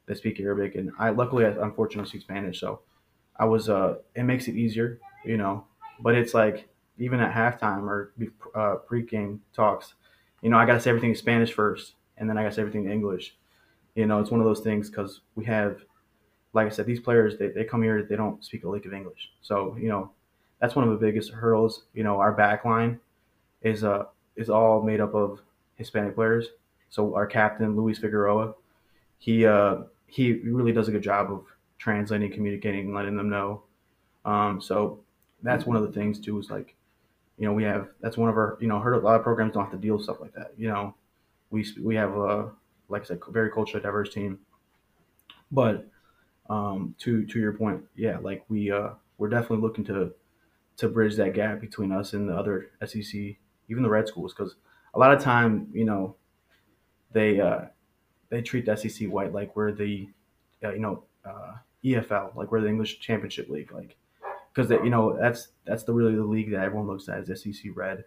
[0.05, 2.81] that speak Arabic, and I luckily, I, unfortunately, speak Spanish, so
[3.37, 3.69] I was.
[3.69, 5.65] Uh, it makes it easier, you know.
[5.99, 6.67] But it's like
[7.01, 8.13] even at halftime or
[8.55, 9.95] uh, pre-game talks,
[10.41, 12.55] you know, I got to say everything in Spanish first, and then I got to
[12.55, 13.35] say everything in English.
[13.95, 15.81] You know, it's one of those things because we have,
[16.53, 18.93] like I said, these players they, they come here they don't speak a lick of
[18.93, 20.11] English, so you know,
[20.59, 21.83] that's one of the biggest hurdles.
[21.93, 22.99] You know, our back line
[23.61, 25.41] is uh is all made up of
[25.75, 26.47] Hispanic players.
[26.89, 28.53] So our captain Luis Figueroa,
[29.17, 31.45] he uh, he really does a good job of
[31.77, 33.63] translating, communicating, letting them know.
[34.25, 34.99] Um, so
[35.41, 36.37] that's one of the things too.
[36.37, 36.75] Is like,
[37.37, 39.53] you know, we have that's one of our you know, heard a lot of programs
[39.53, 40.51] don't have to deal with stuff like that.
[40.57, 40.95] You know,
[41.49, 42.51] we we have a
[42.89, 44.39] like I said, very culturally diverse team.
[45.51, 45.87] But
[46.49, 50.13] um, to to your point, yeah, like we uh, we're definitely looking to
[50.77, 53.13] to bridge that gap between us and the other SEC,
[53.69, 54.55] even the red schools, because
[54.93, 56.15] a lot of time, you know,
[57.11, 57.61] they uh,
[58.29, 60.09] they treat the SEC white like we're the,
[60.63, 63.95] uh, you know, uh, EFL, like we're the English Championship League, like
[64.53, 67.71] because you know that's that's the really the league that everyone looks at as SEC
[67.75, 68.03] red,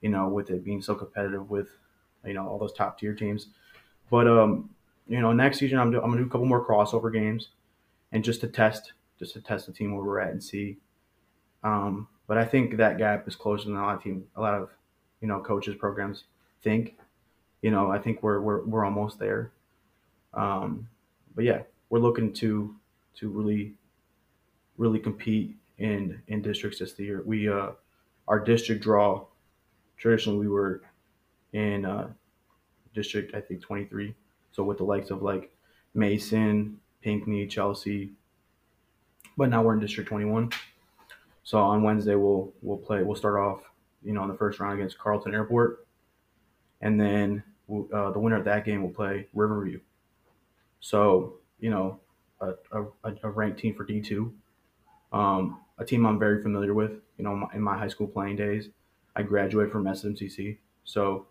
[0.00, 1.68] you know, with it being so competitive with,
[2.24, 3.48] you know, all those top tier teams.
[4.10, 4.70] But um,
[5.06, 7.48] you know, next season I'm, do, I'm gonna do a couple more crossover games,
[8.12, 10.78] and just to test, just to test the team where we're at and see.
[11.62, 14.54] Um, but I think that gap is closer than a lot of team, a lot
[14.54, 14.70] of,
[15.20, 16.24] you know, coaches programs
[16.62, 16.96] think.
[17.62, 19.52] You know, I think we're we're we're almost there.
[20.34, 20.88] Um,
[21.34, 22.74] but yeah, we're looking to
[23.16, 23.74] to really
[24.76, 27.22] really compete in in districts this year.
[27.24, 27.70] We uh,
[28.28, 29.26] our district draw
[29.96, 30.82] traditionally we were
[31.52, 32.08] in uh,
[32.94, 34.14] district I think 23.
[34.52, 35.50] So with the likes of like
[35.94, 38.12] Mason, Pinckney, Chelsea,
[39.36, 40.50] but now we're in district 21.
[41.44, 43.02] So on Wednesday we'll we'll play.
[43.02, 43.60] We'll start off,
[44.02, 45.86] you know, in the first round against Carleton Airport,
[46.80, 47.42] and then
[47.92, 49.80] uh, the winner of that game will play Riverview.
[50.80, 52.00] So, you know,
[52.40, 54.32] a, a, a ranked team for D2,
[55.12, 58.68] um, a team I'm very familiar with, you know, in my high school playing days.
[59.14, 61.26] I graduated from SMCC, so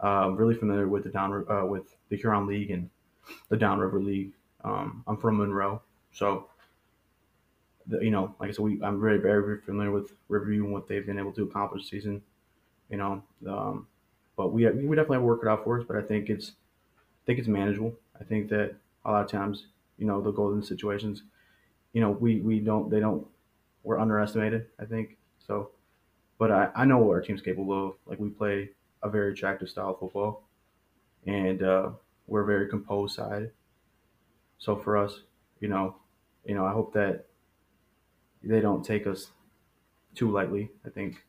[0.00, 2.90] uh, really familiar with the down uh, with the Huron League and
[3.48, 4.34] the Downriver League.
[4.62, 6.48] Um, I'm from Monroe, so
[7.86, 10.72] the, you know, like I said, we, I'm very, very, very familiar with Riverview and
[10.72, 12.22] what they've been able to accomplish this season.
[12.88, 13.88] You know, um,
[14.36, 15.84] but we we definitely have to work it out for us.
[15.86, 16.52] But I think it's
[17.22, 17.94] I think it's manageable.
[18.20, 21.22] I think that a lot of times, you know, the golden situations,
[21.92, 23.26] you know, we, we don't, they don't,
[23.82, 25.16] we're underestimated, I think.
[25.46, 25.70] So,
[26.38, 27.94] but I, I know what our team's capable of.
[28.06, 28.70] Like we play
[29.02, 30.44] a very attractive style of football
[31.26, 31.90] and uh,
[32.26, 33.50] we're a very composed side.
[34.58, 35.20] So for us,
[35.60, 35.96] you know,
[36.44, 37.26] you know, I hope that
[38.42, 39.30] they don't take us
[40.14, 40.70] too lightly.
[40.86, 41.24] I think,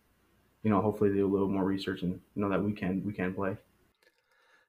[0.63, 3.13] you know, hopefully they do a little more research and know that we can we
[3.13, 3.57] can play.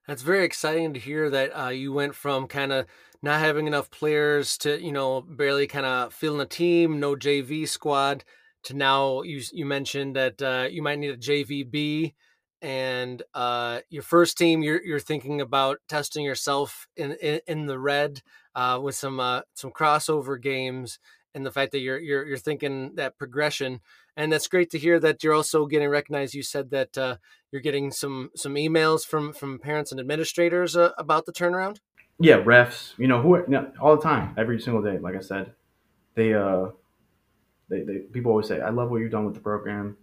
[0.07, 2.87] That's very exciting to hear that uh, you went from kind of
[3.23, 7.67] not having enough players to you know barely kind of filling a team, no JV
[7.67, 8.25] squad,
[8.65, 12.15] to now you you mentioned that uh, you might need a JVB,
[12.63, 17.79] and uh, your first team you're you're thinking about testing yourself in in, in the
[17.79, 18.23] red
[18.55, 20.99] uh, with some uh, some crossover games,
[21.35, 23.81] and the fact that you're you're you're thinking that progression
[24.17, 26.35] and that's great to hear that you're also getting recognized.
[26.35, 27.17] You said that uh,
[27.53, 31.79] you're getting some some emails from from parents and administrators uh, about the turnaround.
[32.19, 32.93] Yeah, refs.
[32.99, 34.99] You know who you know, all the time, every single day.
[34.99, 35.53] Like I said,
[36.15, 36.69] they uh
[37.69, 39.97] they, they people always say I love what you've done with the program.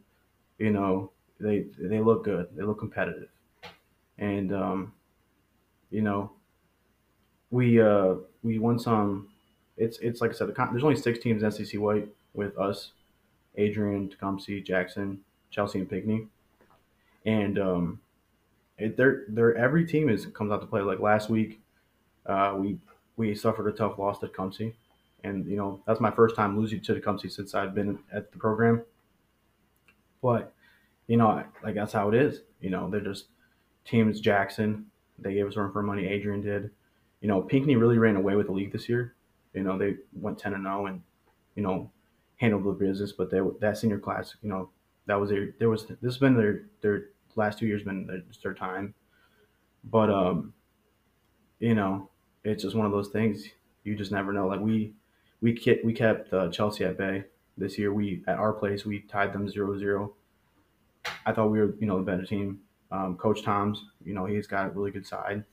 [0.57, 2.47] You know they they look good.
[2.55, 3.29] They look competitive,
[4.17, 4.93] and um,
[5.91, 6.31] you know
[7.51, 9.29] we uh we won some.
[9.77, 12.93] It's it's like I said, the, there's only six teams SEC White with us,
[13.57, 16.27] Adrian, Tecumseh, Jackson, Chelsea, and Pinckney,
[17.25, 17.99] and um,
[18.77, 20.81] it, they're they're every team is comes out to play.
[20.81, 21.59] Like last week,
[22.25, 22.77] uh, we
[23.15, 24.71] we suffered a tough loss to Tecumseh,
[25.23, 28.37] and you know that's my first time losing to Tecumseh since I've been at the
[28.37, 28.83] program.
[30.21, 30.53] But
[31.07, 32.41] you know, like that's how it is.
[32.61, 33.25] You know, they're just
[33.85, 34.19] teams.
[34.19, 34.85] Jackson,
[35.19, 36.05] they gave us run for money.
[36.05, 36.69] Adrian did.
[37.21, 39.15] You know, Pinckney really ran away with the league this year.
[39.53, 41.01] You know, they went ten and zero, oh and
[41.55, 41.89] you know,
[42.37, 43.11] handled the business.
[43.11, 44.69] But they that senior class, you know,
[45.05, 48.23] that was their there was this has been their their last two years been their,
[48.43, 48.93] their time.
[49.83, 50.53] But um,
[51.59, 52.09] you know,
[52.43, 53.49] it's just one of those things
[53.83, 54.47] you just never know.
[54.47, 54.93] Like we
[55.41, 57.23] we kept we kept uh, Chelsea at bay
[57.57, 57.93] this year.
[57.93, 60.11] We at our place we tied them 0-0.
[61.25, 62.59] I thought we were you know the better team.
[62.91, 65.43] Um, Coach Tom's you know he's got a really good side,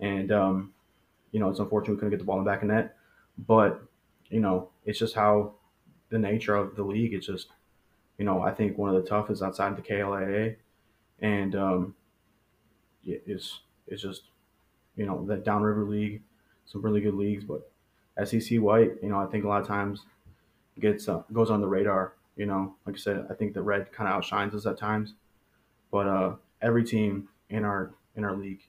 [0.00, 0.72] and um,
[1.32, 2.96] you know it's unfortunate we couldn't get the ball in the back of net,
[3.46, 3.82] but
[4.30, 5.54] you know it's just how
[6.14, 7.12] the nature of the league.
[7.12, 7.48] It's just
[8.18, 10.56] you know I think one of the toughest outside the KLAA,
[11.20, 11.94] and um,
[13.04, 14.22] it's it's just
[14.96, 16.22] you know that Downriver League,
[16.66, 17.68] some really good leagues, but
[18.24, 20.04] SEC White, you know, I think a lot of times
[20.78, 22.14] gets uh, goes on the radar.
[22.36, 25.14] You know, like I said, I think the red kind of outshines us at times,
[25.90, 28.62] but uh, every team in our in our league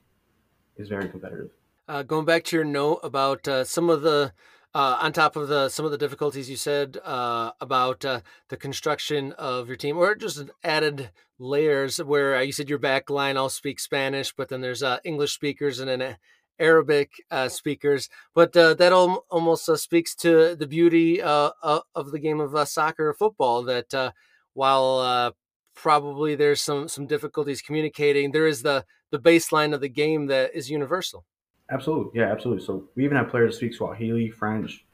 [0.78, 1.52] is very competitive.
[1.88, 4.34] Uh, going back to your note about uh, some of the
[4.76, 8.58] uh, on top of the some of the difficulties you said uh, about uh, the
[8.58, 13.38] construction of your team, or just added layers where uh, you said your back line
[13.38, 16.18] all speak Spanish, but then there's uh, English speakers and then
[16.60, 18.10] Arabic uh, speakers.
[18.34, 23.64] But that al- almost speaks to the beauty of the game of soccer or football.
[23.64, 24.14] That
[24.56, 25.34] while
[25.74, 30.54] probably there's some some difficulties communicating, there is the the baseline of the game that
[30.54, 31.24] is universal.
[31.70, 32.64] Absolutely, yeah, absolutely.
[32.64, 34.86] So we even have players that speak Swahili, French.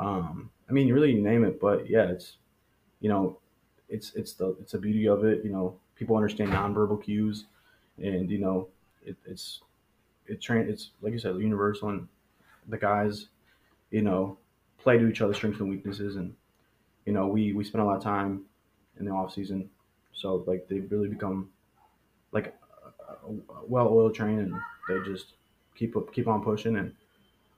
[0.00, 1.60] Um, I mean, really, name it.
[1.60, 2.38] But yeah, it's
[3.00, 3.38] you know,
[3.88, 5.44] it's it's the it's the beauty of it.
[5.44, 7.46] You know, people understand nonverbal cues,
[7.98, 8.68] and you know,
[9.06, 9.62] it, it's
[10.26, 12.08] it train it's like you said, universal, and
[12.68, 13.28] the guys,
[13.90, 14.38] you know,
[14.78, 16.34] play to each other's strengths and weaknesses, and
[17.06, 18.42] you know, we we spend a lot of time
[19.00, 19.70] in the off season,
[20.14, 21.50] so like they've really become
[22.32, 24.54] like a, a well-oiled train, and
[24.88, 25.34] they just
[25.74, 26.92] keep keep on pushing, and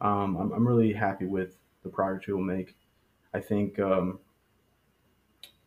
[0.00, 2.74] um, I'm, I'm really happy with the progress we will make.
[3.32, 4.18] I think um,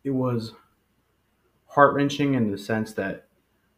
[0.04, 0.54] it was
[1.66, 3.26] heart wrenching in the sense that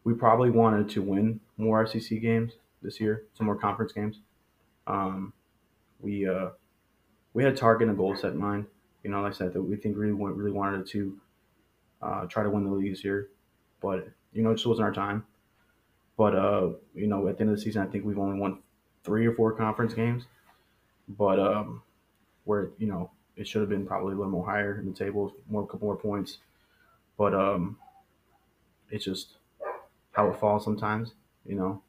[0.05, 2.53] we probably wanted to win more SEC games
[2.83, 4.21] this year, some more conference games.
[4.87, 5.33] Um,
[6.01, 6.51] we uh,
[7.35, 8.67] we had a target and a goal set in mind.
[9.03, 11.21] You know, like I said, that we think really really wanted to
[12.03, 13.29] uh, try to win the league this year,
[13.81, 15.25] but you know, it just wasn't our time.
[16.21, 18.59] But uh, you know, at the end of the season, I think we've only won
[19.05, 20.25] three or four conference games,
[21.09, 21.81] but um,
[22.45, 25.33] where you know it should have been probably a little more higher in the table,
[25.49, 26.37] more couple more points.
[27.17, 27.79] But um,
[28.91, 29.39] it's just
[30.13, 31.15] how it falls sometimes.
[31.47, 31.83] You know,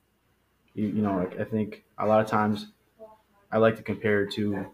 [0.76, 2.68] you, you know, like I think a lot of times
[3.52, 4.66] I like to compare it to you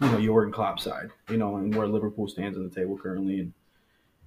[0.00, 3.52] know Jurgen Klopp side, you know, and where Liverpool stands on the table currently, and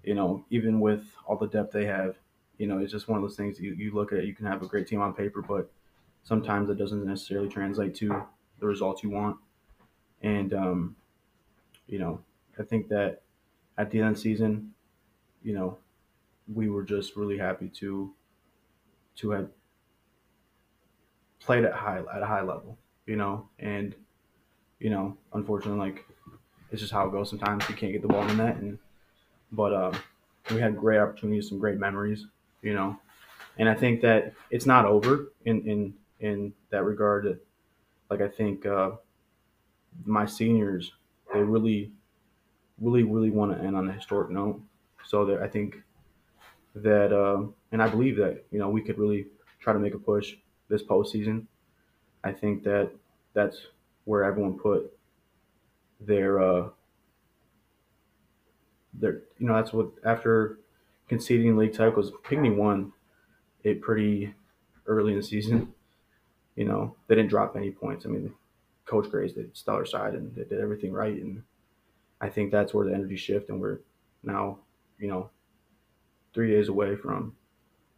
[0.04, 2.14] you know, even with all the depth they have,
[2.62, 4.24] you know, it's just one of those things you, you look at.
[4.24, 5.72] You can have a great team on paper, but
[6.22, 8.24] sometimes it doesn't necessarily translate to
[8.60, 9.38] the results you want.
[10.22, 10.96] And, um,
[11.88, 12.24] you know,
[12.60, 13.24] I think that
[13.80, 14.76] at the end of the season,
[15.42, 15.80] you know,
[16.54, 18.14] we were just really happy to
[19.16, 19.50] to have
[21.40, 23.96] played at high at a high level, you know, and
[24.80, 26.06] you know, unfortunately, like
[26.72, 27.30] it's just how it goes.
[27.30, 28.78] Sometimes you can't get the ball in the net, and
[29.52, 30.00] but um,
[30.52, 32.28] we had great opportunities, some great memories,
[32.62, 33.00] you know,
[33.58, 37.40] and I think that it's not over in in in that regard.
[38.10, 38.94] Like I think uh,
[40.06, 40.94] my seniors,
[41.34, 41.92] they really,
[42.80, 44.62] really, really want to end on a historic note.
[45.06, 45.78] So that I think
[46.76, 49.28] that, uh, and I believe that you know we could really
[49.60, 50.36] try to make a push
[50.70, 51.48] this postseason.
[52.24, 52.92] I think that
[53.34, 53.68] that's
[54.06, 54.98] where everyone put
[56.00, 56.70] their uh,
[58.94, 60.60] their you know that's what after
[61.12, 62.94] conceding league titles, Pinckney won
[63.66, 64.34] it pretty
[64.88, 65.74] early in the season.
[66.56, 68.06] You know, they didn't drop any points.
[68.06, 68.34] I mean,
[68.86, 71.22] Coach Grays did stellar side and they did everything right.
[71.22, 71.44] And
[72.22, 73.80] I think that's where the energy shift and we're
[74.24, 74.60] now,
[75.00, 75.30] you know,
[76.34, 77.36] three days away from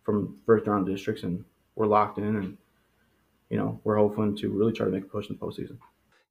[0.01, 1.45] from first round districts and
[1.75, 2.57] we're locked in and
[3.51, 5.77] you know, we're hoping to really try to make a push in the postseason.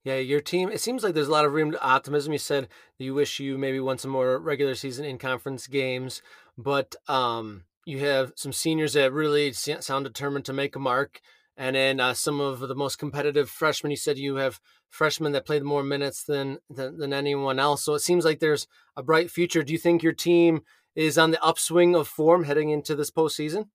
[0.05, 0.69] Yeah, your team.
[0.71, 2.33] It seems like there's a lot of room to optimism.
[2.33, 6.23] You said you wish you maybe won some more regular season in conference games,
[6.59, 11.21] but um, you have some seniors that really sound determined to make a mark,
[11.57, 13.91] and then uh, some of the most competitive freshmen.
[13.93, 17.85] You said you have freshmen that played more minutes than, than than anyone else.
[17.85, 19.63] So it seems like there's a bright future.
[19.63, 20.63] Do you think your team
[20.97, 23.69] is on the upswing of form heading into this postseason?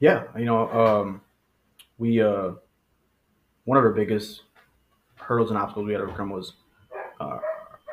[0.00, 1.20] Yeah, you know, um,
[1.98, 2.52] we uh,
[3.64, 4.42] one of our biggest
[5.26, 6.52] hurdles and obstacles we had to overcome was
[7.20, 7.38] uh,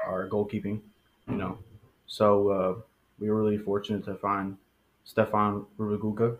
[0.06, 0.80] our goalkeeping.
[1.28, 1.58] You know,
[2.06, 2.76] so uh,
[3.20, 4.58] we were really fortunate to find
[5.04, 6.38] Stefan Ruvaguka.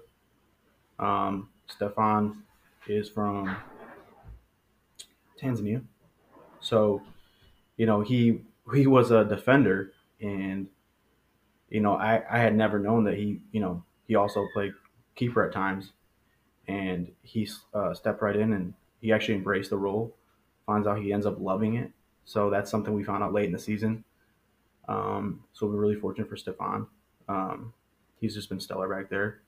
[1.00, 2.44] Um, Stefan
[2.88, 3.56] is from
[5.42, 5.82] Tanzania,
[6.60, 7.02] so
[7.78, 8.42] you know he
[8.74, 10.68] he was a defender, and
[11.70, 14.74] you know I I had never known that he you know he also played
[15.16, 15.92] keeper at times,
[16.68, 20.14] and he uh, stepped right in and he actually embraced the role
[20.66, 21.92] finds out he ends up loving it.
[22.26, 24.04] So that's something we found out late in the season.
[24.88, 26.88] Um, so we're really fortunate for Stefan.
[27.28, 27.74] Um,
[28.20, 29.42] he's just been stellar back there,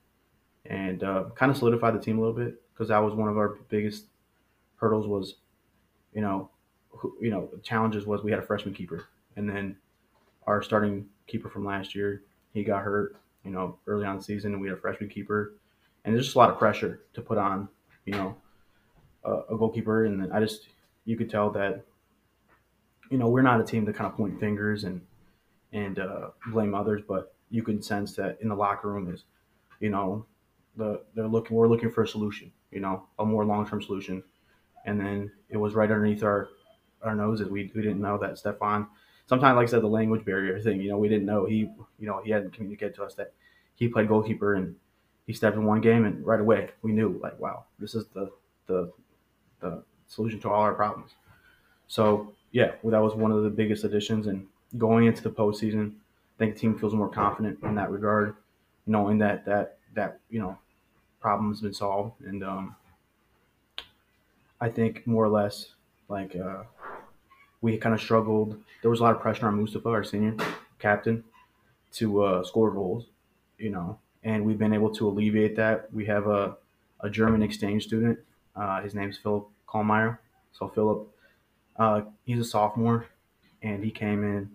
[0.65, 3.37] and uh, kind of solidified the team a little bit because that was one of
[3.37, 4.05] our biggest
[4.77, 5.07] hurdles.
[5.07, 5.35] Was
[6.13, 6.49] you know,
[6.89, 9.75] who, you know, challenges was we had a freshman keeper, and then
[10.47, 12.23] our starting keeper from last year
[12.53, 13.17] he got hurt.
[13.43, 15.53] You know, early on season, and we had a freshman keeper,
[16.03, 17.67] and there's just a lot of pressure to put on.
[18.05, 18.35] You know,
[19.23, 20.67] a goalkeeper, and then I just
[21.05, 21.85] you could tell that
[23.09, 25.01] you know we're not a team to kind of point fingers and
[25.71, 29.23] and uh, blame others, but you can sense that in the locker room is
[29.79, 30.25] you know
[30.77, 34.23] the they're looking we're looking for a solution, you know, a more long term solution,
[34.85, 36.49] and then it was right underneath our
[37.03, 37.49] our noses.
[37.49, 38.87] We we didn't know that Stefan.
[39.27, 40.81] Sometimes, like I said, the language barrier thing.
[40.81, 41.69] You know, we didn't know he.
[41.99, 43.33] You know, he hadn't communicated to us that
[43.75, 44.75] he played goalkeeper and
[45.25, 48.31] he stepped in one game and right away we knew like, wow, this is the
[48.67, 48.91] the
[49.59, 51.11] the solution to all our problems.
[51.87, 54.27] So yeah, well, that was one of the biggest additions.
[54.27, 58.35] And going into the postseason, I think the team feels more confident in that regard,
[58.87, 60.57] knowing that that that you know
[61.19, 62.21] problems been solved.
[62.21, 62.75] And um,
[64.61, 65.73] I think more or less
[66.07, 66.63] like uh,
[67.61, 68.57] we kind of struggled.
[68.81, 70.35] There was a lot of pressure on Mustafa, our senior
[70.79, 71.23] captain,
[71.93, 73.07] to uh, score goals.
[73.57, 75.93] You know, and we've been able to alleviate that.
[75.93, 76.57] We have a
[77.01, 78.19] a German exchange student.
[78.55, 80.19] Uh, his name's Philip Kallmeyer.
[80.51, 81.07] So Philip,
[81.77, 83.07] uh, he's a sophomore,
[83.61, 84.51] and he came in,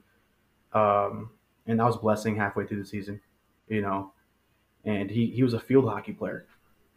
[0.79, 1.31] um,
[1.66, 3.20] and that was blessing halfway through the season,
[3.68, 4.12] you know,
[4.85, 6.46] and he, he was a field hockey player,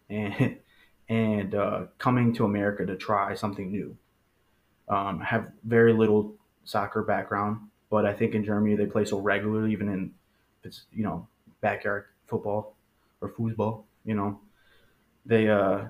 [0.09, 0.57] and
[1.09, 3.97] and uh, coming to America to try something new.
[4.89, 9.71] Um, have very little soccer background, but I think in Germany they play so regularly,
[9.71, 10.11] even in
[10.63, 11.27] it's you know
[11.61, 12.75] backyard football
[13.21, 14.39] or football, you know,
[15.25, 15.85] they uh,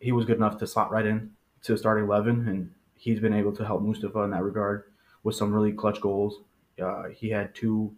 [0.00, 1.35] he was good enough to slot right in
[1.66, 4.84] to starting 11, and he's been able to help Mustafa in that regard
[5.24, 6.40] with some really clutch goals.
[6.80, 7.94] Uh, he had two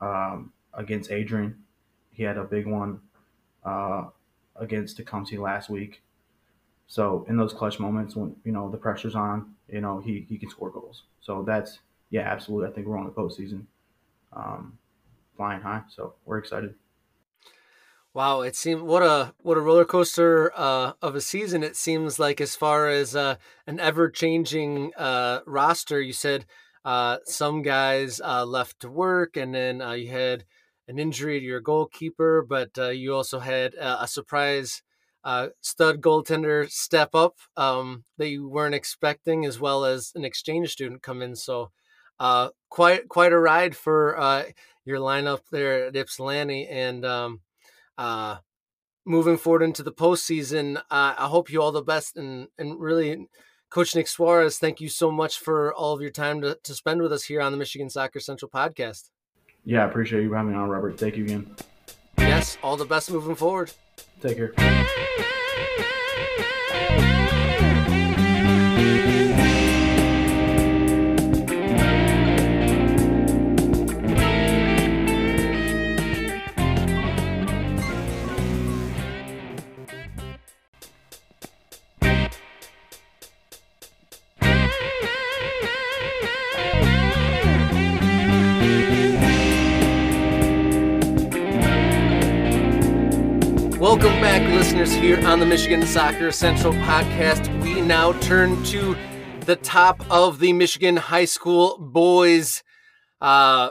[0.00, 1.64] um, against Adrian.
[2.12, 3.00] He had a big one
[3.64, 4.04] uh,
[4.56, 6.02] against Tecumseh last week.
[6.86, 10.38] So in those clutch moments when you know the pressure's on, you know he he
[10.38, 11.04] can score goals.
[11.20, 11.80] So that's
[12.10, 12.68] yeah, absolutely.
[12.68, 13.64] I think we're on the postseason,
[14.32, 14.78] um,
[15.36, 15.82] flying high.
[15.88, 16.74] So we're excited.
[18.14, 22.20] Wow, it seemed what a what a roller coaster uh, of a season it seems
[22.20, 26.00] like as far as uh, an ever changing uh, roster.
[26.00, 26.46] You said
[26.84, 30.44] uh, some guys uh, left to work, and then uh, you had
[30.86, 34.82] an injury to your goalkeeper, but you also had a surprise
[35.60, 41.02] stud goaltender step up um, that you weren't expecting, as well as an exchange student
[41.02, 41.34] come in.
[41.34, 41.72] So
[42.68, 44.44] quite quite a ride for
[44.84, 47.40] your lineup there at Ypsilanti, and um,
[47.98, 48.36] uh,
[49.04, 50.76] moving forward into the postseason.
[50.90, 53.28] Uh, I hope you all the best and and really.
[53.70, 57.02] Coach Nick Suarez, thank you so much for all of your time to, to spend
[57.02, 59.10] with us here on the Michigan Soccer Central podcast.
[59.64, 60.96] Yeah, I appreciate you having me on, Robert.
[60.96, 61.56] Thank you again.
[62.18, 63.72] Yes, all the best moving forward.
[64.20, 64.52] Take care.
[95.16, 97.62] Here on the Michigan Soccer Central podcast.
[97.62, 98.96] We now turn to
[99.40, 102.62] the top of the Michigan High School boys
[103.20, 103.70] uh,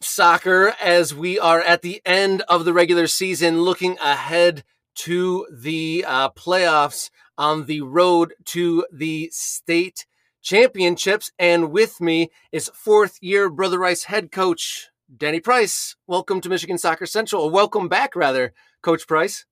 [0.00, 4.64] soccer as we are at the end of the regular season, looking ahead
[4.96, 10.06] to the uh, playoffs on the road to the state
[10.42, 11.30] championships.
[11.38, 15.96] And with me is fourth year Brother Rice head coach, Danny Price.
[16.06, 19.46] Welcome to Michigan Soccer Central, or welcome back, rather, Coach Price.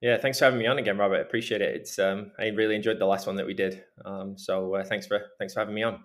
[0.00, 1.20] Yeah, thanks for having me on again, Robert.
[1.20, 1.76] Appreciate it.
[1.76, 3.82] It's um, I really enjoyed the last one that we did.
[4.04, 6.00] Um, so uh, thanks for thanks for having me on.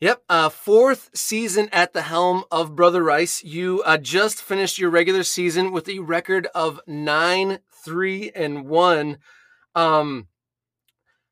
[0.00, 3.42] Yep, uh, fourth season at the helm of Brother Rice.
[3.42, 9.18] You uh, just finished your regular season with a record of nine, three, and one.
[9.74, 10.28] Um,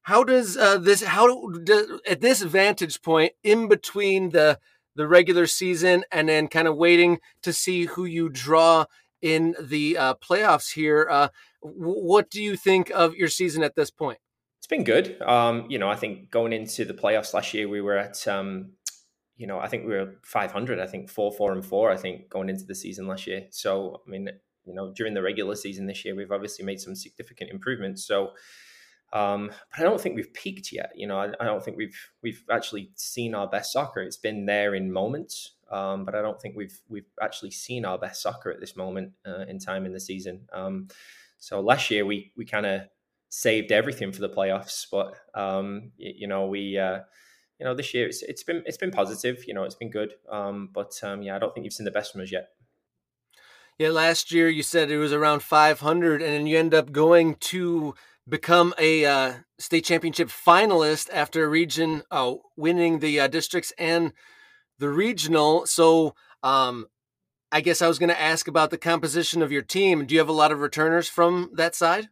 [0.02, 1.02] how does uh, this?
[1.02, 4.58] How do, at this vantage point in between the
[4.96, 8.86] the regular season and then kind of waiting to see who you draw
[9.22, 11.06] in the uh, playoffs here?
[11.10, 11.28] Uh,
[11.60, 14.18] what do you think of your season at this point?
[14.58, 15.20] It's been good.
[15.22, 18.72] Um, you know, I think going into the playoffs last year, we were at, um,
[19.36, 20.80] you know, I think we were 500.
[20.80, 21.90] I think four, four, and four.
[21.90, 23.46] I think going into the season last year.
[23.50, 24.28] So, I mean,
[24.64, 28.04] you know, during the regular season this year, we've obviously made some significant improvements.
[28.06, 28.32] So,
[29.12, 30.90] um, but I don't think we've peaked yet.
[30.96, 34.02] You know, I, I, don't think we've we've actually seen our best soccer.
[34.02, 37.98] It's been there in moments, um, but I don't think we've we've actually seen our
[37.98, 40.48] best soccer at this moment uh, in time in the season.
[40.52, 40.88] Um,
[41.38, 42.82] so last year we we kind of
[43.28, 44.86] saved everything for the playoffs.
[44.90, 47.00] But um, you, you, know, we uh,
[47.58, 49.44] you know this year it's, it's been it's been positive.
[49.46, 50.14] You know, it's been good.
[50.30, 52.48] Um, but um, yeah, I don't think you've seen the best from us yet.
[53.78, 57.34] Yeah, last year you said it was around 500, and then you end up going
[57.34, 57.94] to
[58.26, 64.12] become a uh, state championship finalist after a region oh, winning the uh, districts and
[64.78, 65.66] the regional.
[65.66, 66.86] So um,
[67.52, 70.06] I guess I was going to ask about the composition of your team.
[70.06, 72.08] Do you have a lot of returners from that side?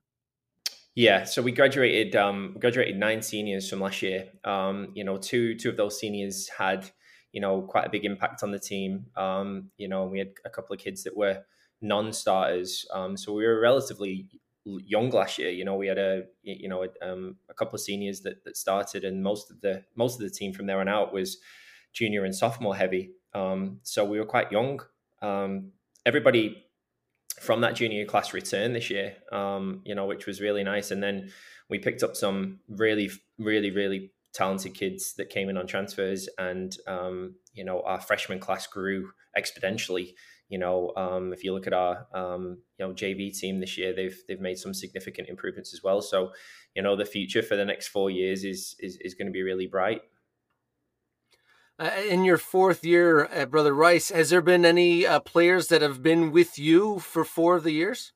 [0.97, 4.29] Yeah, so we graduated um, graduated nine seniors from last year.
[4.45, 6.89] Um, you know, two two of those seniors had
[7.33, 9.07] you know quite a big impact on the team.
[9.17, 11.43] Um, you know, we had a couple of kids that were
[11.83, 14.29] non-starters, um, so we were relatively
[14.65, 15.51] young last year.
[15.51, 18.57] You know, we had a you know a, um, a couple of seniors that that
[18.57, 21.39] started, and most of the most of the team from there on out was
[21.95, 23.12] junior and sophomore heavy.
[23.32, 24.80] Um, so we were quite young.
[26.07, 26.64] everybody
[27.40, 30.90] from that junior class returned this year, um, you know, which was really nice.
[30.90, 31.30] And then
[31.68, 36.76] we picked up some really, really, really talented kids that came in on transfers, and
[36.86, 40.12] um, you know, our freshman class grew exponentially.
[40.49, 43.95] You know, um, if you look at our um, you know JV team this year,
[43.95, 46.03] they've they've made some significant improvements as well.
[46.03, 46.32] So,
[46.74, 49.42] you know, the future for the next four years is is, is going to be
[49.42, 50.03] really bright.
[51.77, 55.83] Uh, in your fourth year at Brother Rice, has there been any uh, players that
[55.83, 58.12] have been with you for four of the years?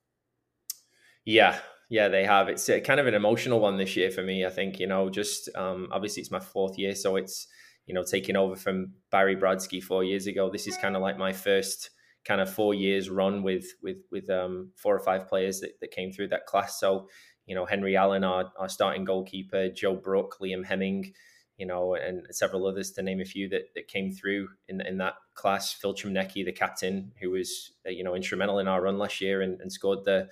[1.24, 1.58] Yeah,
[1.90, 2.48] yeah, they have.
[2.48, 4.46] It's a, kind of an emotional one this year for me.
[4.46, 7.48] I think you know, just um, obviously it's my fourth year, so it's
[7.86, 10.48] you know taking over from Barry Brodsky four years ago.
[10.50, 11.90] This is kind of like my first
[12.24, 15.90] kind of four years run with with with um, four or five players that, that
[15.90, 16.78] came through that class.
[16.78, 17.08] So
[17.46, 21.12] you know, Henry Allen, our, our starting goalkeeper, Joe Brook, Liam Hemming
[21.58, 24.96] you know, and several others to name a few that, that came through in, in
[24.98, 25.72] that class.
[25.72, 29.42] Phil Chumnecki, the captain, who was, uh, you know, instrumental in our run last year
[29.42, 30.28] and, and scored the,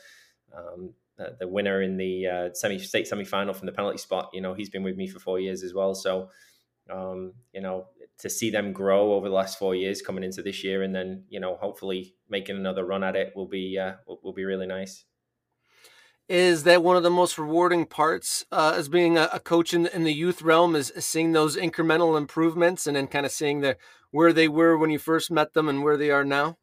[0.57, 4.31] um, the, winner in the uh, semi state semi final from the penalty spot.
[4.33, 5.95] You know, he's been with me for four years as well.
[5.97, 6.31] So,
[6.89, 10.63] um, you know, to see them grow over the last four years coming into this
[10.63, 14.33] year and then, you know, hopefully making another run at it will be, uh, will
[14.33, 15.05] be really nice
[16.29, 19.87] is that one of the most rewarding parts uh, as being a, a coach in,
[19.87, 23.77] in, the youth realm is, seeing those incremental improvements and then kind of seeing the
[24.11, 26.57] where they were when you first met them and where they are now?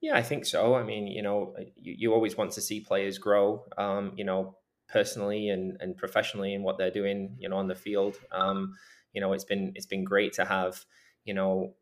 [0.00, 0.74] Yeah i think so.
[0.74, 4.56] I mean you know you, you always want to see players grow um, you know
[4.88, 8.16] personally and, and professionally in what they're doing you know on the field.
[8.32, 8.74] Um,
[9.12, 10.84] you know it's been it's been great to have
[11.24, 11.74] you know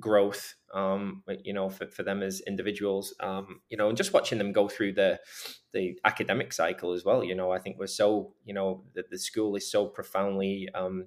[0.00, 4.38] growth um you know for, for them as individuals um you know and just watching
[4.38, 5.20] them go through the
[5.72, 9.18] the academic cycle as well you know i think we're so you know that the
[9.18, 11.06] school is so profoundly um,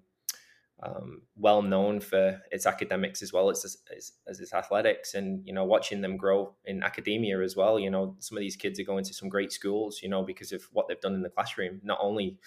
[0.84, 5.52] um well known for its academics as well as, as as its athletics and you
[5.52, 8.86] know watching them grow in academia as well you know some of these kids are
[8.86, 11.82] going to some great schools you know because of what they've done in the classroom
[11.84, 12.38] not only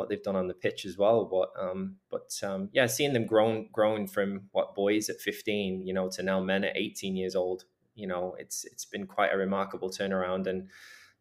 [0.00, 1.24] what they've done on the pitch as well.
[1.26, 5.92] But um, but um, yeah, seeing them grown growing from what boys at 15, you
[5.92, 9.36] know, to now men at 18 years old, you know, it's it's been quite a
[9.36, 10.68] remarkable turnaround, and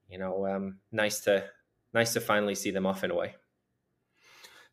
[0.07, 1.43] you know, um, nice to
[1.93, 3.36] nice to finally see them off in a way.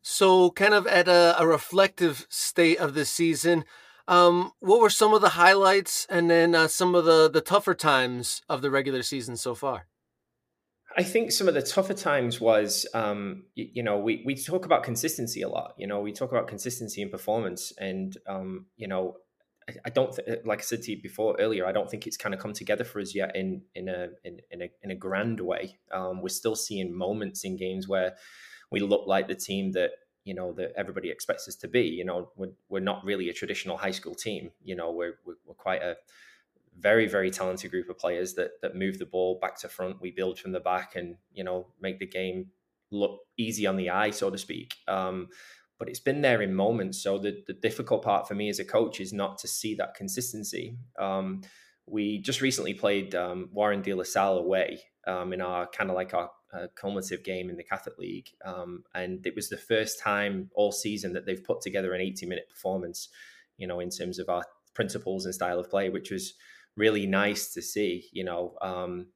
[0.01, 3.65] So, kind of at a, a reflective state of the season,
[4.07, 7.73] um, what were some of the highlights, and then uh, some of the the tougher
[7.73, 9.87] times of the regular season so far?
[10.95, 14.65] I think some of the tougher times was, um, you, you, know, we, we talk
[14.65, 15.73] about consistency a lot.
[15.77, 19.17] You know, we talk about consistency and performance, and um, you know,
[19.69, 21.65] I, I don't th- like I said to you before earlier.
[21.65, 24.39] I don't think it's kind of come together for us yet in in a in,
[24.51, 25.77] in a in a grand way.
[25.91, 28.15] Um, we're still seeing moments in games where
[28.71, 29.91] we look like the team that
[30.23, 31.83] you know that everybody expects us to be.
[31.83, 34.51] You know, we're, we're not really a traditional high school team.
[34.63, 35.95] You know, we're we're, we're quite a
[36.79, 40.01] very very talented group of players that that move the ball back to front.
[40.01, 42.47] We build from the back and you know make the game
[42.91, 44.75] look easy on the eye, so to speak.
[44.87, 45.27] Um,
[45.79, 47.01] but it's been there in moments.
[47.01, 49.93] So the, the difficult part for me as a coach is not to see that
[49.93, 50.77] consistency.
[50.97, 51.41] Um,
[51.85, 55.95] we just recently played um, Warren de La Salle away um, in our kind of
[55.95, 58.29] like our uh, cumulative game in the Catholic League.
[58.43, 62.25] Um, and it was the first time all season that they've put together an 80
[62.25, 63.09] minute performance,
[63.57, 66.33] you know, in terms of our principles and style of play, which was
[66.77, 68.55] really nice to see, you know.
[68.61, 69.07] Um,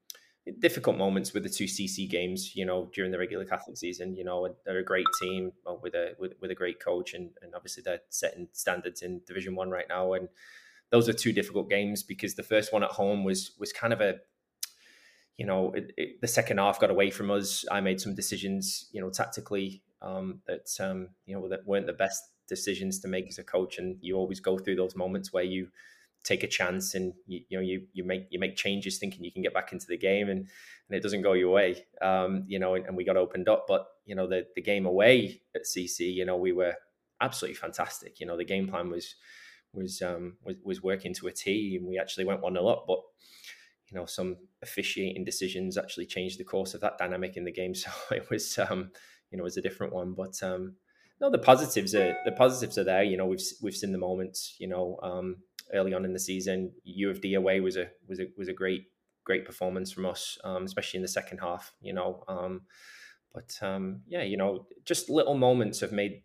[0.59, 4.15] difficult moments with the two CC games, you know, during the regular Catholic season.
[4.15, 7.29] You know, they're a great team uh, with a with, with a great coach, and,
[7.41, 10.13] and obviously they're setting standards in Division One right now.
[10.13, 10.27] And
[10.89, 14.01] those are two difficult games because the first one at home was was kind of
[14.01, 14.19] a
[15.37, 17.65] you know, it, it, the second half got away from us.
[17.71, 21.93] I made some decisions, you know, tactically um, that um, you know that weren't the
[21.93, 23.77] best decisions to make as a coach.
[23.77, 25.69] And you always go through those moments where you
[26.23, 29.31] take a chance and you, you know you you make you make changes thinking you
[29.31, 31.85] can get back into the game and and it doesn't go your way.
[32.01, 33.65] Um, you know, and, and we got opened up.
[33.67, 36.75] But you know, the the game away at CC, you know, we were
[37.21, 38.19] absolutely fantastic.
[38.19, 39.15] You know, the game plan was
[39.73, 42.85] was um was, was working to a T and we actually went one 0 up,
[42.87, 42.99] but
[43.89, 47.73] you know some officiating decisions actually changed the course of that dynamic in the game.
[47.81, 48.91] So it was um,
[49.31, 50.75] you know it was a different one, but um,
[51.19, 53.03] no, the positives are the positives are there.
[53.03, 54.55] You know we've we've seen the moments.
[54.59, 55.37] You know um,
[55.73, 58.53] early on in the season, U of D away was a was a was a
[58.53, 58.85] great
[59.23, 61.73] great performance from us, um, especially in the second half.
[61.81, 62.61] You know, um,
[63.33, 66.23] but um, yeah, you know, just little moments have made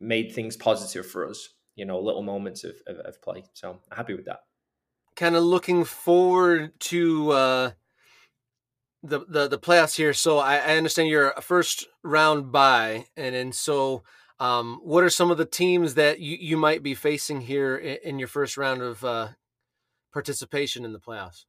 [0.00, 1.48] made things positive for us.
[1.74, 3.44] You know, little moments of, of, of play.
[3.52, 4.40] So happy with that
[5.16, 7.70] kind of looking forward to uh,
[9.02, 10.12] the, the the playoffs here.
[10.12, 14.04] So I, I understand you're a first round bye, and and so
[14.38, 17.98] um, what are some of the teams that you, you might be facing here in,
[18.04, 19.28] in your first round of uh,
[20.12, 21.44] participation in the playoffs?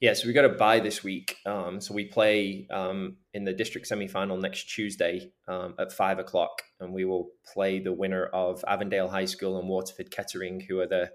[0.00, 1.38] Yeah, so we got a bye this week.
[1.46, 6.62] Um, so we play um, in the district semifinal next Tuesday um, at five o'clock,
[6.80, 10.86] and we will play the winner of Avondale High School and Waterford Kettering, who are
[10.86, 11.10] the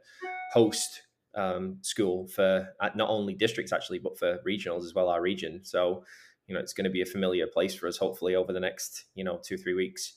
[0.53, 1.03] host
[1.35, 5.63] um, school for not only districts actually, but for regionals as well, our region.
[5.63, 6.03] So,
[6.47, 9.05] you know, it's going to be a familiar place for us, hopefully, over the next,
[9.13, 10.15] you know, two, three weeks.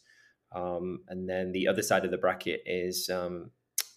[0.54, 3.50] Um, and then the other side of the bracket is um,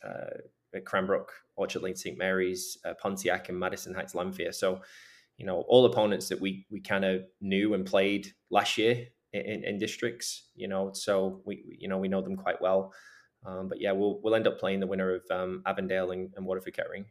[0.03, 2.17] uh, Cranbrook, Orchard Lake, St.
[2.17, 4.53] Mary's, uh, Pontiac, and Madison Heights Lamphere.
[4.53, 4.81] So,
[5.37, 9.63] you know, all opponents that we we kind of knew and played last year in,
[9.63, 10.47] in, districts.
[10.55, 12.93] You know, so we you know we know them quite well.
[13.45, 16.45] Um, but yeah, we'll we'll end up playing the winner of um, Avondale and, and
[16.45, 17.05] Waterford Kettering.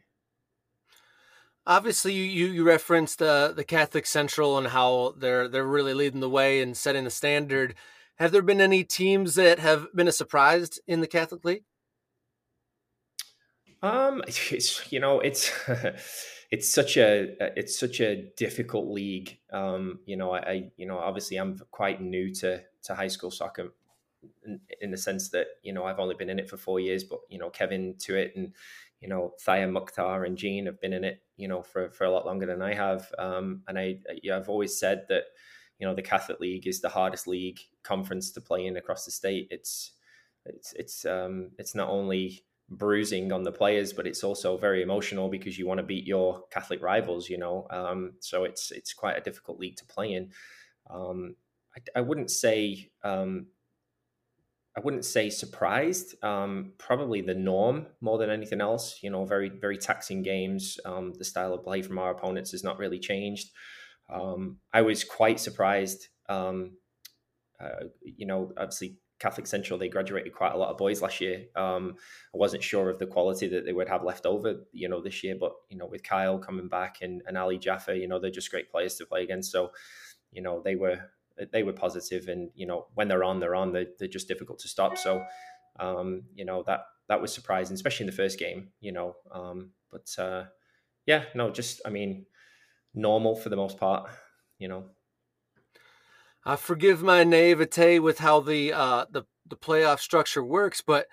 [1.67, 6.31] Obviously, you you referenced uh, the Catholic Central and how they're they're really leading the
[6.31, 7.75] way and setting the standard.
[8.19, 11.65] Have there been any teams that have been a surprise in the Catholic League?
[13.83, 15.53] Um, it's you know it's
[16.51, 19.39] it's such a it's such a difficult league.
[19.53, 23.31] Um, you know, I, I you know obviously I'm quite new to to high school
[23.31, 23.73] soccer
[24.47, 27.05] in, in, the sense that you know I've only been in it for four years,
[27.05, 28.53] but you know Kevin to it and
[29.01, 32.11] you know Thaya Mukhtar and Jean have been in it you know for for a
[32.11, 33.13] lot longer than I have.
[33.19, 33.99] Um, and I
[34.33, 35.25] I've always said that
[35.79, 39.11] you know the Catholic League is the hardest league conference to play in across the
[39.11, 39.49] state.
[39.51, 39.93] It's
[40.47, 45.29] it's it's um it's not only bruising on the players, but it's also very emotional
[45.29, 47.29] because you want to beat your Catholic rivals.
[47.29, 50.31] You know, um, so it's it's quite a difficult league to play in.
[50.91, 51.37] Um,
[51.77, 53.47] I, I wouldn't say um,
[54.77, 56.23] I wouldn't say surprised.
[56.25, 59.01] Um, probably the norm more than anything else.
[59.03, 60.79] You know, very very taxing games.
[60.85, 63.51] Um, the style of play from our opponents has not really changed.
[64.09, 66.09] Um, I was quite surprised.
[66.29, 66.79] Um,
[67.61, 71.45] uh, you know, obviously Catholic Central they graduated quite a lot of boys last year.
[71.57, 71.97] Um,
[72.35, 74.57] I wasn't sure of the quality that they would have left over.
[74.73, 77.97] You know, this year, but you know, with Kyle coming back and, and Ali Jaffa,
[77.97, 79.53] you know, they're just great players to play against.
[79.53, 79.71] So,
[80.33, 80.99] you know, they were
[81.53, 84.59] they were positive and you know when they're on they're on they're, they're just difficult
[84.61, 85.25] to stop so
[85.81, 89.71] um, you know that that was surprising especially in the first game you know um,
[89.91, 90.45] but uh,
[91.07, 92.27] yeah no just i mean
[92.95, 94.09] normal for the most part
[94.59, 94.85] you know
[96.47, 101.07] I forgive my naivete with how the uh, the the playoff structure works, but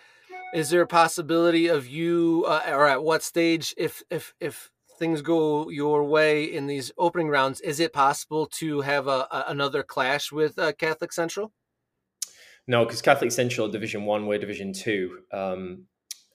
[0.53, 4.69] is there a possibility of you, uh, or at what stage, if if if
[4.99, 9.45] things go your way in these opening rounds, is it possible to have a, a
[9.47, 11.53] another clash with uh, Catholic Central?
[12.67, 15.85] No, because Catholic Central Division One, we're Division Two, um,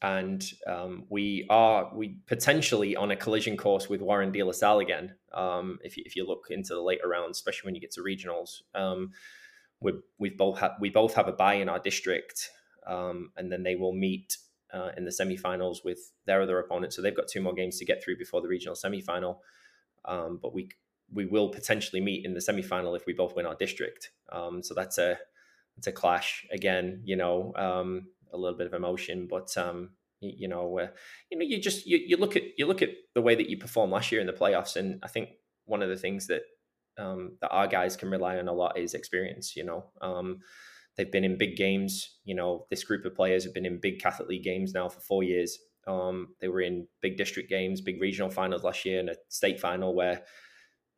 [0.02, 4.80] and um, we are we potentially on a collision course with Warren De La Salle
[4.80, 5.14] again.
[5.32, 8.02] Um, if you, if you look into the later rounds, especially when you get to
[8.02, 8.62] regionals.
[8.74, 9.12] Um,
[9.80, 12.50] we we've both ha- we both have a bye in our district,
[12.86, 14.36] um, and then they will meet
[14.72, 16.92] uh, in the semi-finals with their other opponent.
[16.92, 19.42] So they've got two more games to get through before the regional semi-final.
[20.04, 20.70] Um, but we
[21.12, 24.10] we will potentially meet in the semi-final if we both win our district.
[24.30, 25.18] Um, so that's a
[25.76, 27.02] it's a clash again.
[27.04, 27.52] You know,
[28.32, 30.88] a little bit of emotion, but um, you, you know, uh,
[31.30, 33.56] you know, you just you, you look at you look at the way that you
[33.56, 35.30] performed last year in the playoffs, and I think
[35.64, 36.42] one of the things that
[36.98, 39.56] um, that our guys can rely on a lot is experience.
[39.56, 40.40] You know, um,
[40.96, 42.18] they've been in big games.
[42.24, 45.00] You know, this group of players have been in big Catholic League games now for
[45.00, 45.58] four years.
[45.86, 49.60] Um, they were in big district games, big regional finals last year, and a state
[49.60, 50.22] final where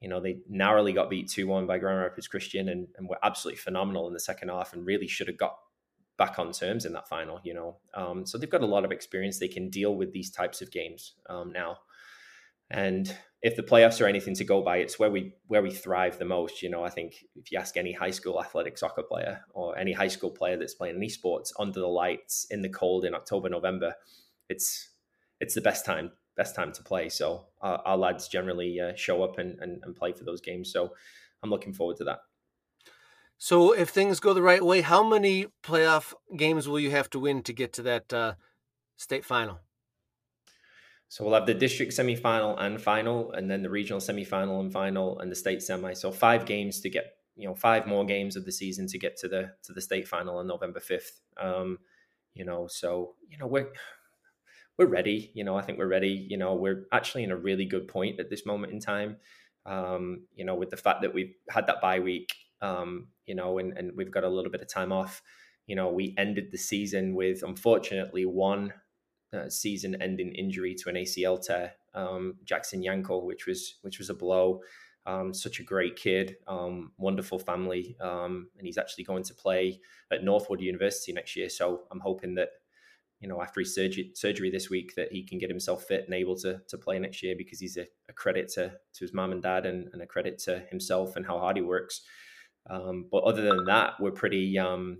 [0.00, 3.18] you know they narrowly got beat two one by Grand Rapids Christian, and, and were
[3.22, 5.56] absolutely phenomenal in the second half, and really should have got
[6.18, 7.40] back on terms in that final.
[7.42, 9.38] You know, um, so they've got a lot of experience.
[9.38, 11.78] They can deal with these types of games um, now.
[12.70, 16.18] And if the playoffs are anything to go by, it's where we where we thrive
[16.18, 16.62] the most.
[16.62, 19.92] You know, I think if you ask any high school athletic soccer player or any
[19.92, 23.48] high school player that's playing any sports under the lights in the cold in October,
[23.48, 23.94] November,
[24.48, 24.90] it's
[25.40, 27.08] it's the best time best time to play.
[27.08, 30.72] So uh, our lads generally uh, show up and, and and play for those games.
[30.72, 30.92] So
[31.42, 32.18] I'm looking forward to that.
[33.38, 37.20] So if things go the right way, how many playoff games will you have to
[37.20, 38.34] win to get to that uh,
[38.96, 39.60] state final?
[41.08, 45.20] So we'll have the district semifinal and final, and then the regional semifinal and final,
[45.20, 45.94] and the state semi.
[45.94, 49.16] So five games to get, you know, five more games of the season to get
[49.18, 51.20] to the to the state final on November fifth.
[51.38, 51.78] Um,
[52.34, 53.72] you know, so you know we're
[54.76, 55.30] we're ready.
[55.34, 56.26] You know, I think we're ready.
[56.28, 59.16] You know, we're actually in a really good point at this moment in time.
[59.64, 63.58] Um, you know, with the fact that we've had that bye week, um, you know,
[63.58, 65.22] and, and we've got a little bit of time off.
[65.66, 68.72] You know, we ended the season with unfortunately one
[69.32, 74.14] uh, season-ending injury to an ACL tear, um, Jackson Yanko, which was which was a
[74.14, 74.62] blow.
[75.06, 79.80] Um, such a great kid, um, wonderful family, um, and he's actually going to play
[80.12, 81.48] at Northwood University next year.
[81.48, 82.50] So I'm hoping that
[83.20, 86.14] you know after his surgery surgery this week that he can get himself fit and
[86.14, 89.32] able to to play next year because he's a, a credit to to his mom
[89.32, 92.02] and dad and, and, a credit to himself and how hard he works.
[92.68, 94.98] Um, but other than that, we're pretty um,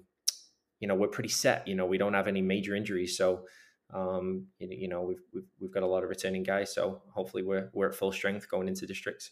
[0.81, 1.69] you know we're pretty set.
[1.69, 3.45] You know we don't have any major injuries, so
[3.93, 7.71] um, you, know, we've, we've, we've got a lot of returning guys, so hopefully we're
[7.73, 9.31] we're at full strength going into districts.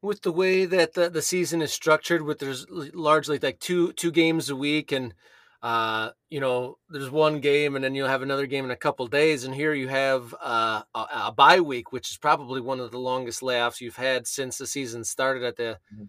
[0.00, 4.12] With the way that the, the season is structured, with there's largely like two two
[4.12, 5.14] games a week, and
[5.62, 9.06] uh, you know, there's one game, and then you'll have another game in a couple
[9.08, 12.92] days, and here you have uh, a, a bye week, which is probably one of
[12.92, 15.78] the longest layoffs you've had since the season started at the.
[15.92, 16.04] Mm-hmm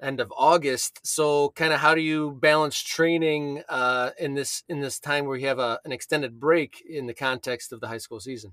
[0.00, 1.00] end of August.
[1.06, 5.36] So, kind of, how do you balance training uh, in this in this time where
[5.36, 8.52] you have a, an extended break in the context of the high school season?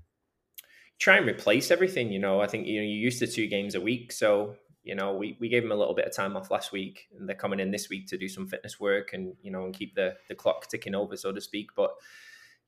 [0.98, 2.12] Try and replace everything.
[2.12, 4.94] You know, I think you know you used to two games a week, so you
[4.94, 7.36] know we, we gave them a little bit of time off last week, and they're
[7.36, 10.16] coming in this week to do some fitness work and you know and keep the
[10.28, 11.68] the clock ticking over, so to speak.
[11.76, 11.90] But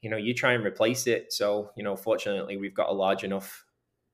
[0.03, 1.33] you know, you try and replace it.
[1.33, 3.64] So you know, fortunately, we've got a large enough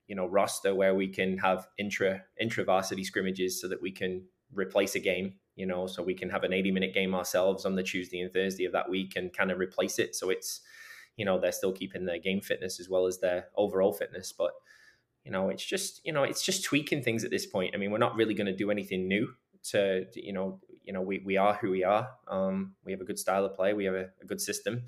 [0.09, 4.23] you know roster where we can have intra intra varsity scrimmages so that we can
[4.55, 7.75] replace a game, you know, so we can have an 80 minute game ourselves on
[7.75, 10.15] the Tuesday and Thursday of that week and kind of replace it.
[10.15, 10.61] So it's,
[11.17, 14.33] you know, they're still keeping their game fitness as well as their overall fitness.
[14.33, 14.53] But,
[15.25, 17.75] you know, it's just, you know, it's just tweaking things at this point.
[17.75, 19.33] I mean, we're not really going to do anything new
[19.71, 22.09] to, you know, you know, we, we are who we are.
[22.29, 23.73] Um, we have a good style of play.
[23.73, 24.83] We have a, a good system.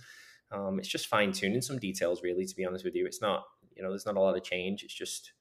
[0.50, 3.06] Um, it's just fine tuning some details, really, to be honest with you.
[3.06, 3.44] It's not,
[3.76, 4.82] you know, there's not a lot of change.
[4.82, 5.32] It's just,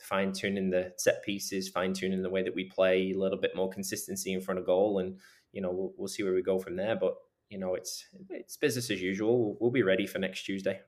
[0.00, 3.56] fine tuning the set pieces, fine tuning the way that we play, a little bit
[3.56, 5.18] more consistency in front of goal, and
[5.52, 6.96] you know we'll, we'll see where we go from there.
[6.96, 7.14] But
[7.48, 9.38] you know it's it's business as usual.
[9.38, 10.80] We'll, we'll be ready for next Tuesday.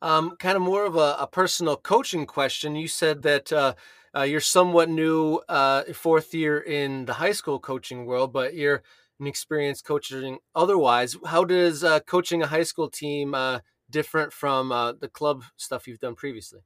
[0.00, 2.76] Um, kind of more of a, a, personal coaching question.
[2.76, 3.74] You said that uh,
[4.16, 8.82] uh, you're somewhat new, uh, fourth year in the high school coaching world, but you're
[9.18, 11.16] an experienced coaching otherwise.
[11.26, 13.60] How does uh, coaching a high school team uh,
[13.90, 16.60] different from uh, the club stuff you've done previously?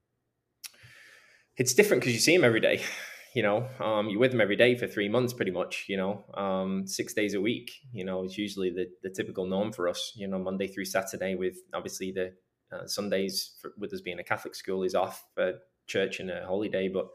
[1.57, 2.83] It's different because you see him every day.
[3.35, 5.87] You know, um, you're with him every day for three months, pretty much.
[5.89, 7.71] You know, um, six days a week.
[7.91, 10.13] You know, it's usually the the typical norm for us.
[10.15, 12.35] You know, Monday through Saturday, with obviously the
[12.71, 15.55] uh, Sundays for, with us being a Catholic school is off for
[15.87, 17.07] church and a holiday, but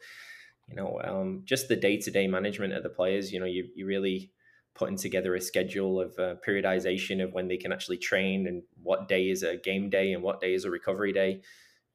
[0.67, 3.31] you know, um, just the day to day management of the players.
[3.31, 4.31] You know, you you really
[4.73, 9.07] putting together a schedule of uh, periodization of when they can actually train and what
[9.07, 11.41] day is a game day and what day is a recovery day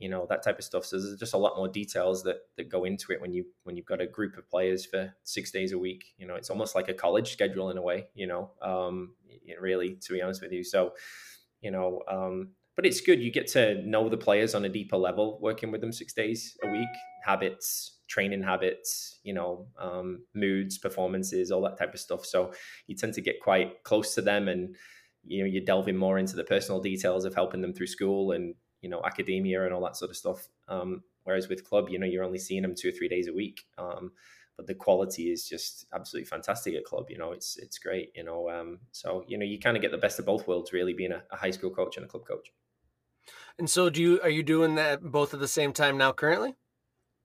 [0.02, 0.84] you know that type of stuff.
[0.84, 3.76] So there's just a lot more details that that go into it when you when
[3.76, 6.12] you've got a group of players for six days a week.
[6.18, 9.14] You know it's almost like a college schedule in a way you know um
[9.60, 10.64] really to be honest with you.
[10.64, 10.94] So
[11.60, 13.20] you know um but it's good.
[13.20, 16.56] You get to know the players on a deeper level working with them six days
[16.64, 16.88] a week
[17.22, 22.26] habits training habits, you know, um, moods, performances, all that type of stuff.
[22.26, 22.52] So
[22.86, 24.76] you tend to get quite close to them, and
[25.24, 28.54] you know, you're delving more into the personal details of helping them through school and
[28.82, 30.48] you know academia and all that sort of stuff.
[30.68, 33.32] Um, whereas with club, you know, you're only seeing them two or three days a
[33.32, 33.64] week.
[33.78, 34.12] Um,
[34.56, 37.06] but the quality is just absolutely fantastic at club.
[37.08, 38.12] You know, it's it's great.
[38.14, 40.72] You know, um, so you know you kind of get the best of both worlds,
[40.72, 42.52] really, being a, a, high school coach and a club coach.
[43.58, 46.54] And so, do you are you doing that both at the same time now currently?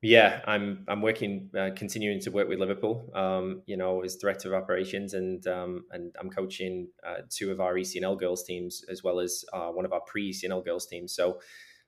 [0.03, 3.09] Yeah, I'm I'm working, uh, continuing to work with Liverpool.
[3.15, 7.59] Um, you know, as director of operations, and um, and I'm coaching uh, two of
[7.59, 11.15] our ECNL girls teams as well as uh, one of our pre ECNL girls teams.
[11.15, 11.39] So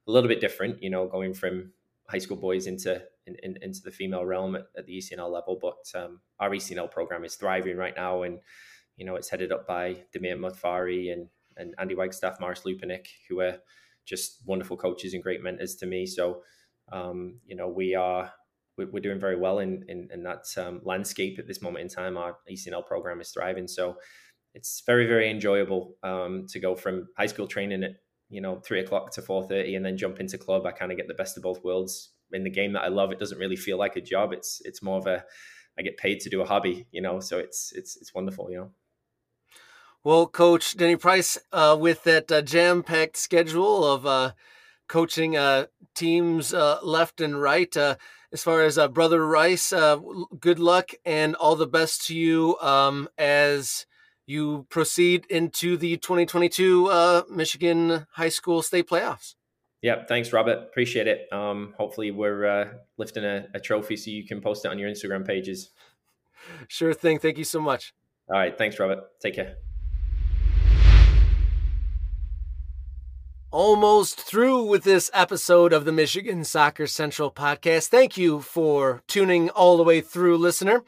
[0.08, 1.72] a little bit different, you know, going from
[2.10, 5.60] high school boys into in, in, into the female realm at, at the ECNL level.
[5.62, 8.40] But um, our ECNL program is thriving right now, and
[8.98, 13.42] you know it's headed up by Demir Mutfari and and Andy Wagstaff, Maris Lupinik, who
[13.42, 13.60] are
[14.06, 16.08] just wonderful coaches and great mentors to me.
[16.08, 16.42] So
[16.92, 18.32] um, you know we are
[18.78, 22.18] we're doing very well in in, in that um, landscape at this moment in time.
[22.18, 23.98] Our ECNL program is thriving, so
[24.54, 27.92] it's very very enjoyable um, to go from high school training at
[28.30, 30.66] you know three o'clock to four thirty, and then jump into club.
[30.66, 33.12] I kind of get the best of both worlds in the game that I love.
[33.12, 34.34] It doesn't really feel like a job.
[34.34, 35.24] It's it's more of a
[35.78, 37.20] I get paid to do a hobby, you know.
[37.20, 38.72] So it's it's it's wonderful, you know.
[40.04, 44.32] Well, Coach Danny Price, uh, with that uh, jam-packed schedule of uh,
[44.90, 47.96] coaching uh, teams uh, left and right, uh,
[48.34, 49.72] as far as Brother Rice,
[50.40, 53.86] good luck and all the best to you um, as
[54.30, 59.34] you proceed into the 2022 uh, Michigan High School State Playoffs.
[59.82, 60.08] Yep.
[60.08, 60.60] thanks, Robert.
[60.60, 61.32] Appreciate it.
[61.34, 64.90] Um, hopefully, we're uh, lifting a, a, trophy so you can post it on your
[64.90, 65.72] Instagram pages.
[66.68, 67.18] Sure thing.
[67.18, 67.94] Thank you so much.
[68.30, 68.56] All right.
[68.56, 69.00] Thanks, Robert.
[69.20, 69.56] Take care.
[73.52, 77.88] Almost through with this episode of the Michigan Soccer Central podcast.
[77.88, 80.84] Thank you for tuning all the way through, listener.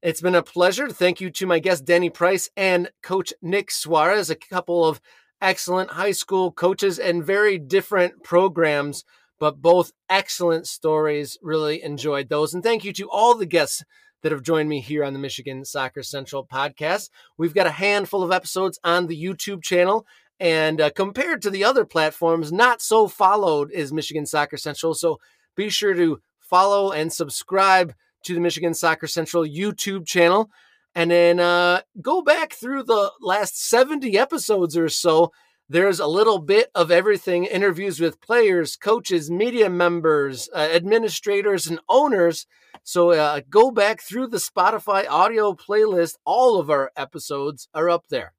[0.00, 0.88] It's been a pleasure.
[0.88, 4.98] Thank you to my guest, Danny Price, and Coach Nick Suarez, a couple of
[5.42, 9.04] excellent high school coaches and very different programs,
[9.38, 11.36] but both excellent stories.
[11.42, 12.54] Really enjoyed those.
[12.54, 13.84] And thank you to all the guests
[14.22, 17.10] that have joined me here on the Michigan Soccer Central podcast.
[17.36, 20.06] We've got a handful of episodes on the YouTube channel.
[20.40, 24.94] And uh, compared to the other platforms, not so followed is Michigan Soccer Central.
[24.94, 25.20] So
[25.54, 30.50] be sure to follow and subscribe to the Michigan Soccer Central YouTube channel
[30.94, 35.32] and then uh, go back through the last 70 episodes or so.
[35.68, 41.78] There's a little bit of everything interviews with players, coaches, media members, uh, administrators, and
[41.88, 42.46] owners.
[42.82, 46.16] So uh, go back through the Spotify audio playlist.
[46.24, 48.32] All of our episodes are up there.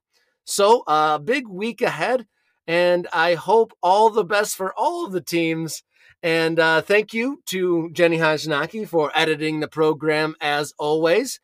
[0.44, 2.26] So, a uh, big week ahead,
[2.68, 5.84] and I hope all the best for all of the teams
[6.24, 11.39] and uh, thank you to Jenny Hajnaki for editing the program as always.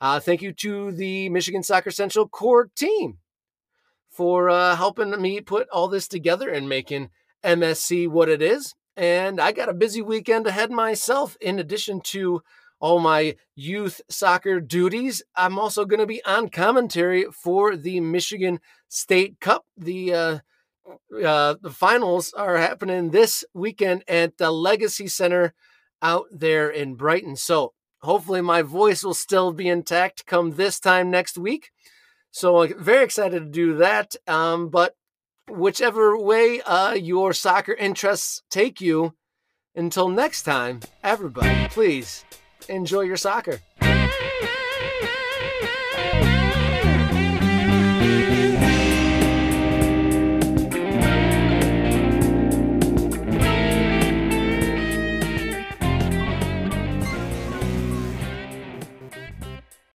[0.00, 3.18] Uh, thank you to the Michigan Soccer Central core team
[4.08, 7.10] for uh, helping me put all this together and making
[7.44, 8.74] MSC what it is.
[8.96, 11.36] And I got a busy weekend ahead myself.
[11.40, 12.42] In addition to
[12.80, 18.60] all my youth soccer duties, I'm also going to be on commentary for the Michigan
[18.88, 20.38] State Cup, the uh,
[21.24, 25.54] uh, the finals are happening this weekend at the Legacy Center
[26.02, 27.36] out there in Brighton.
[27.36, 31.70] So hopefully my voice will still be intact come this time next week.
[32.30, 34.16] So very excited to do that.
[34.26, 34.96] Um, but
[35.48, 39.14] whichever way uh, your soccer interests take you,
[39.74, 42.24] until next time, everybody, please
[42.70, 43.60] enjoy your soccer.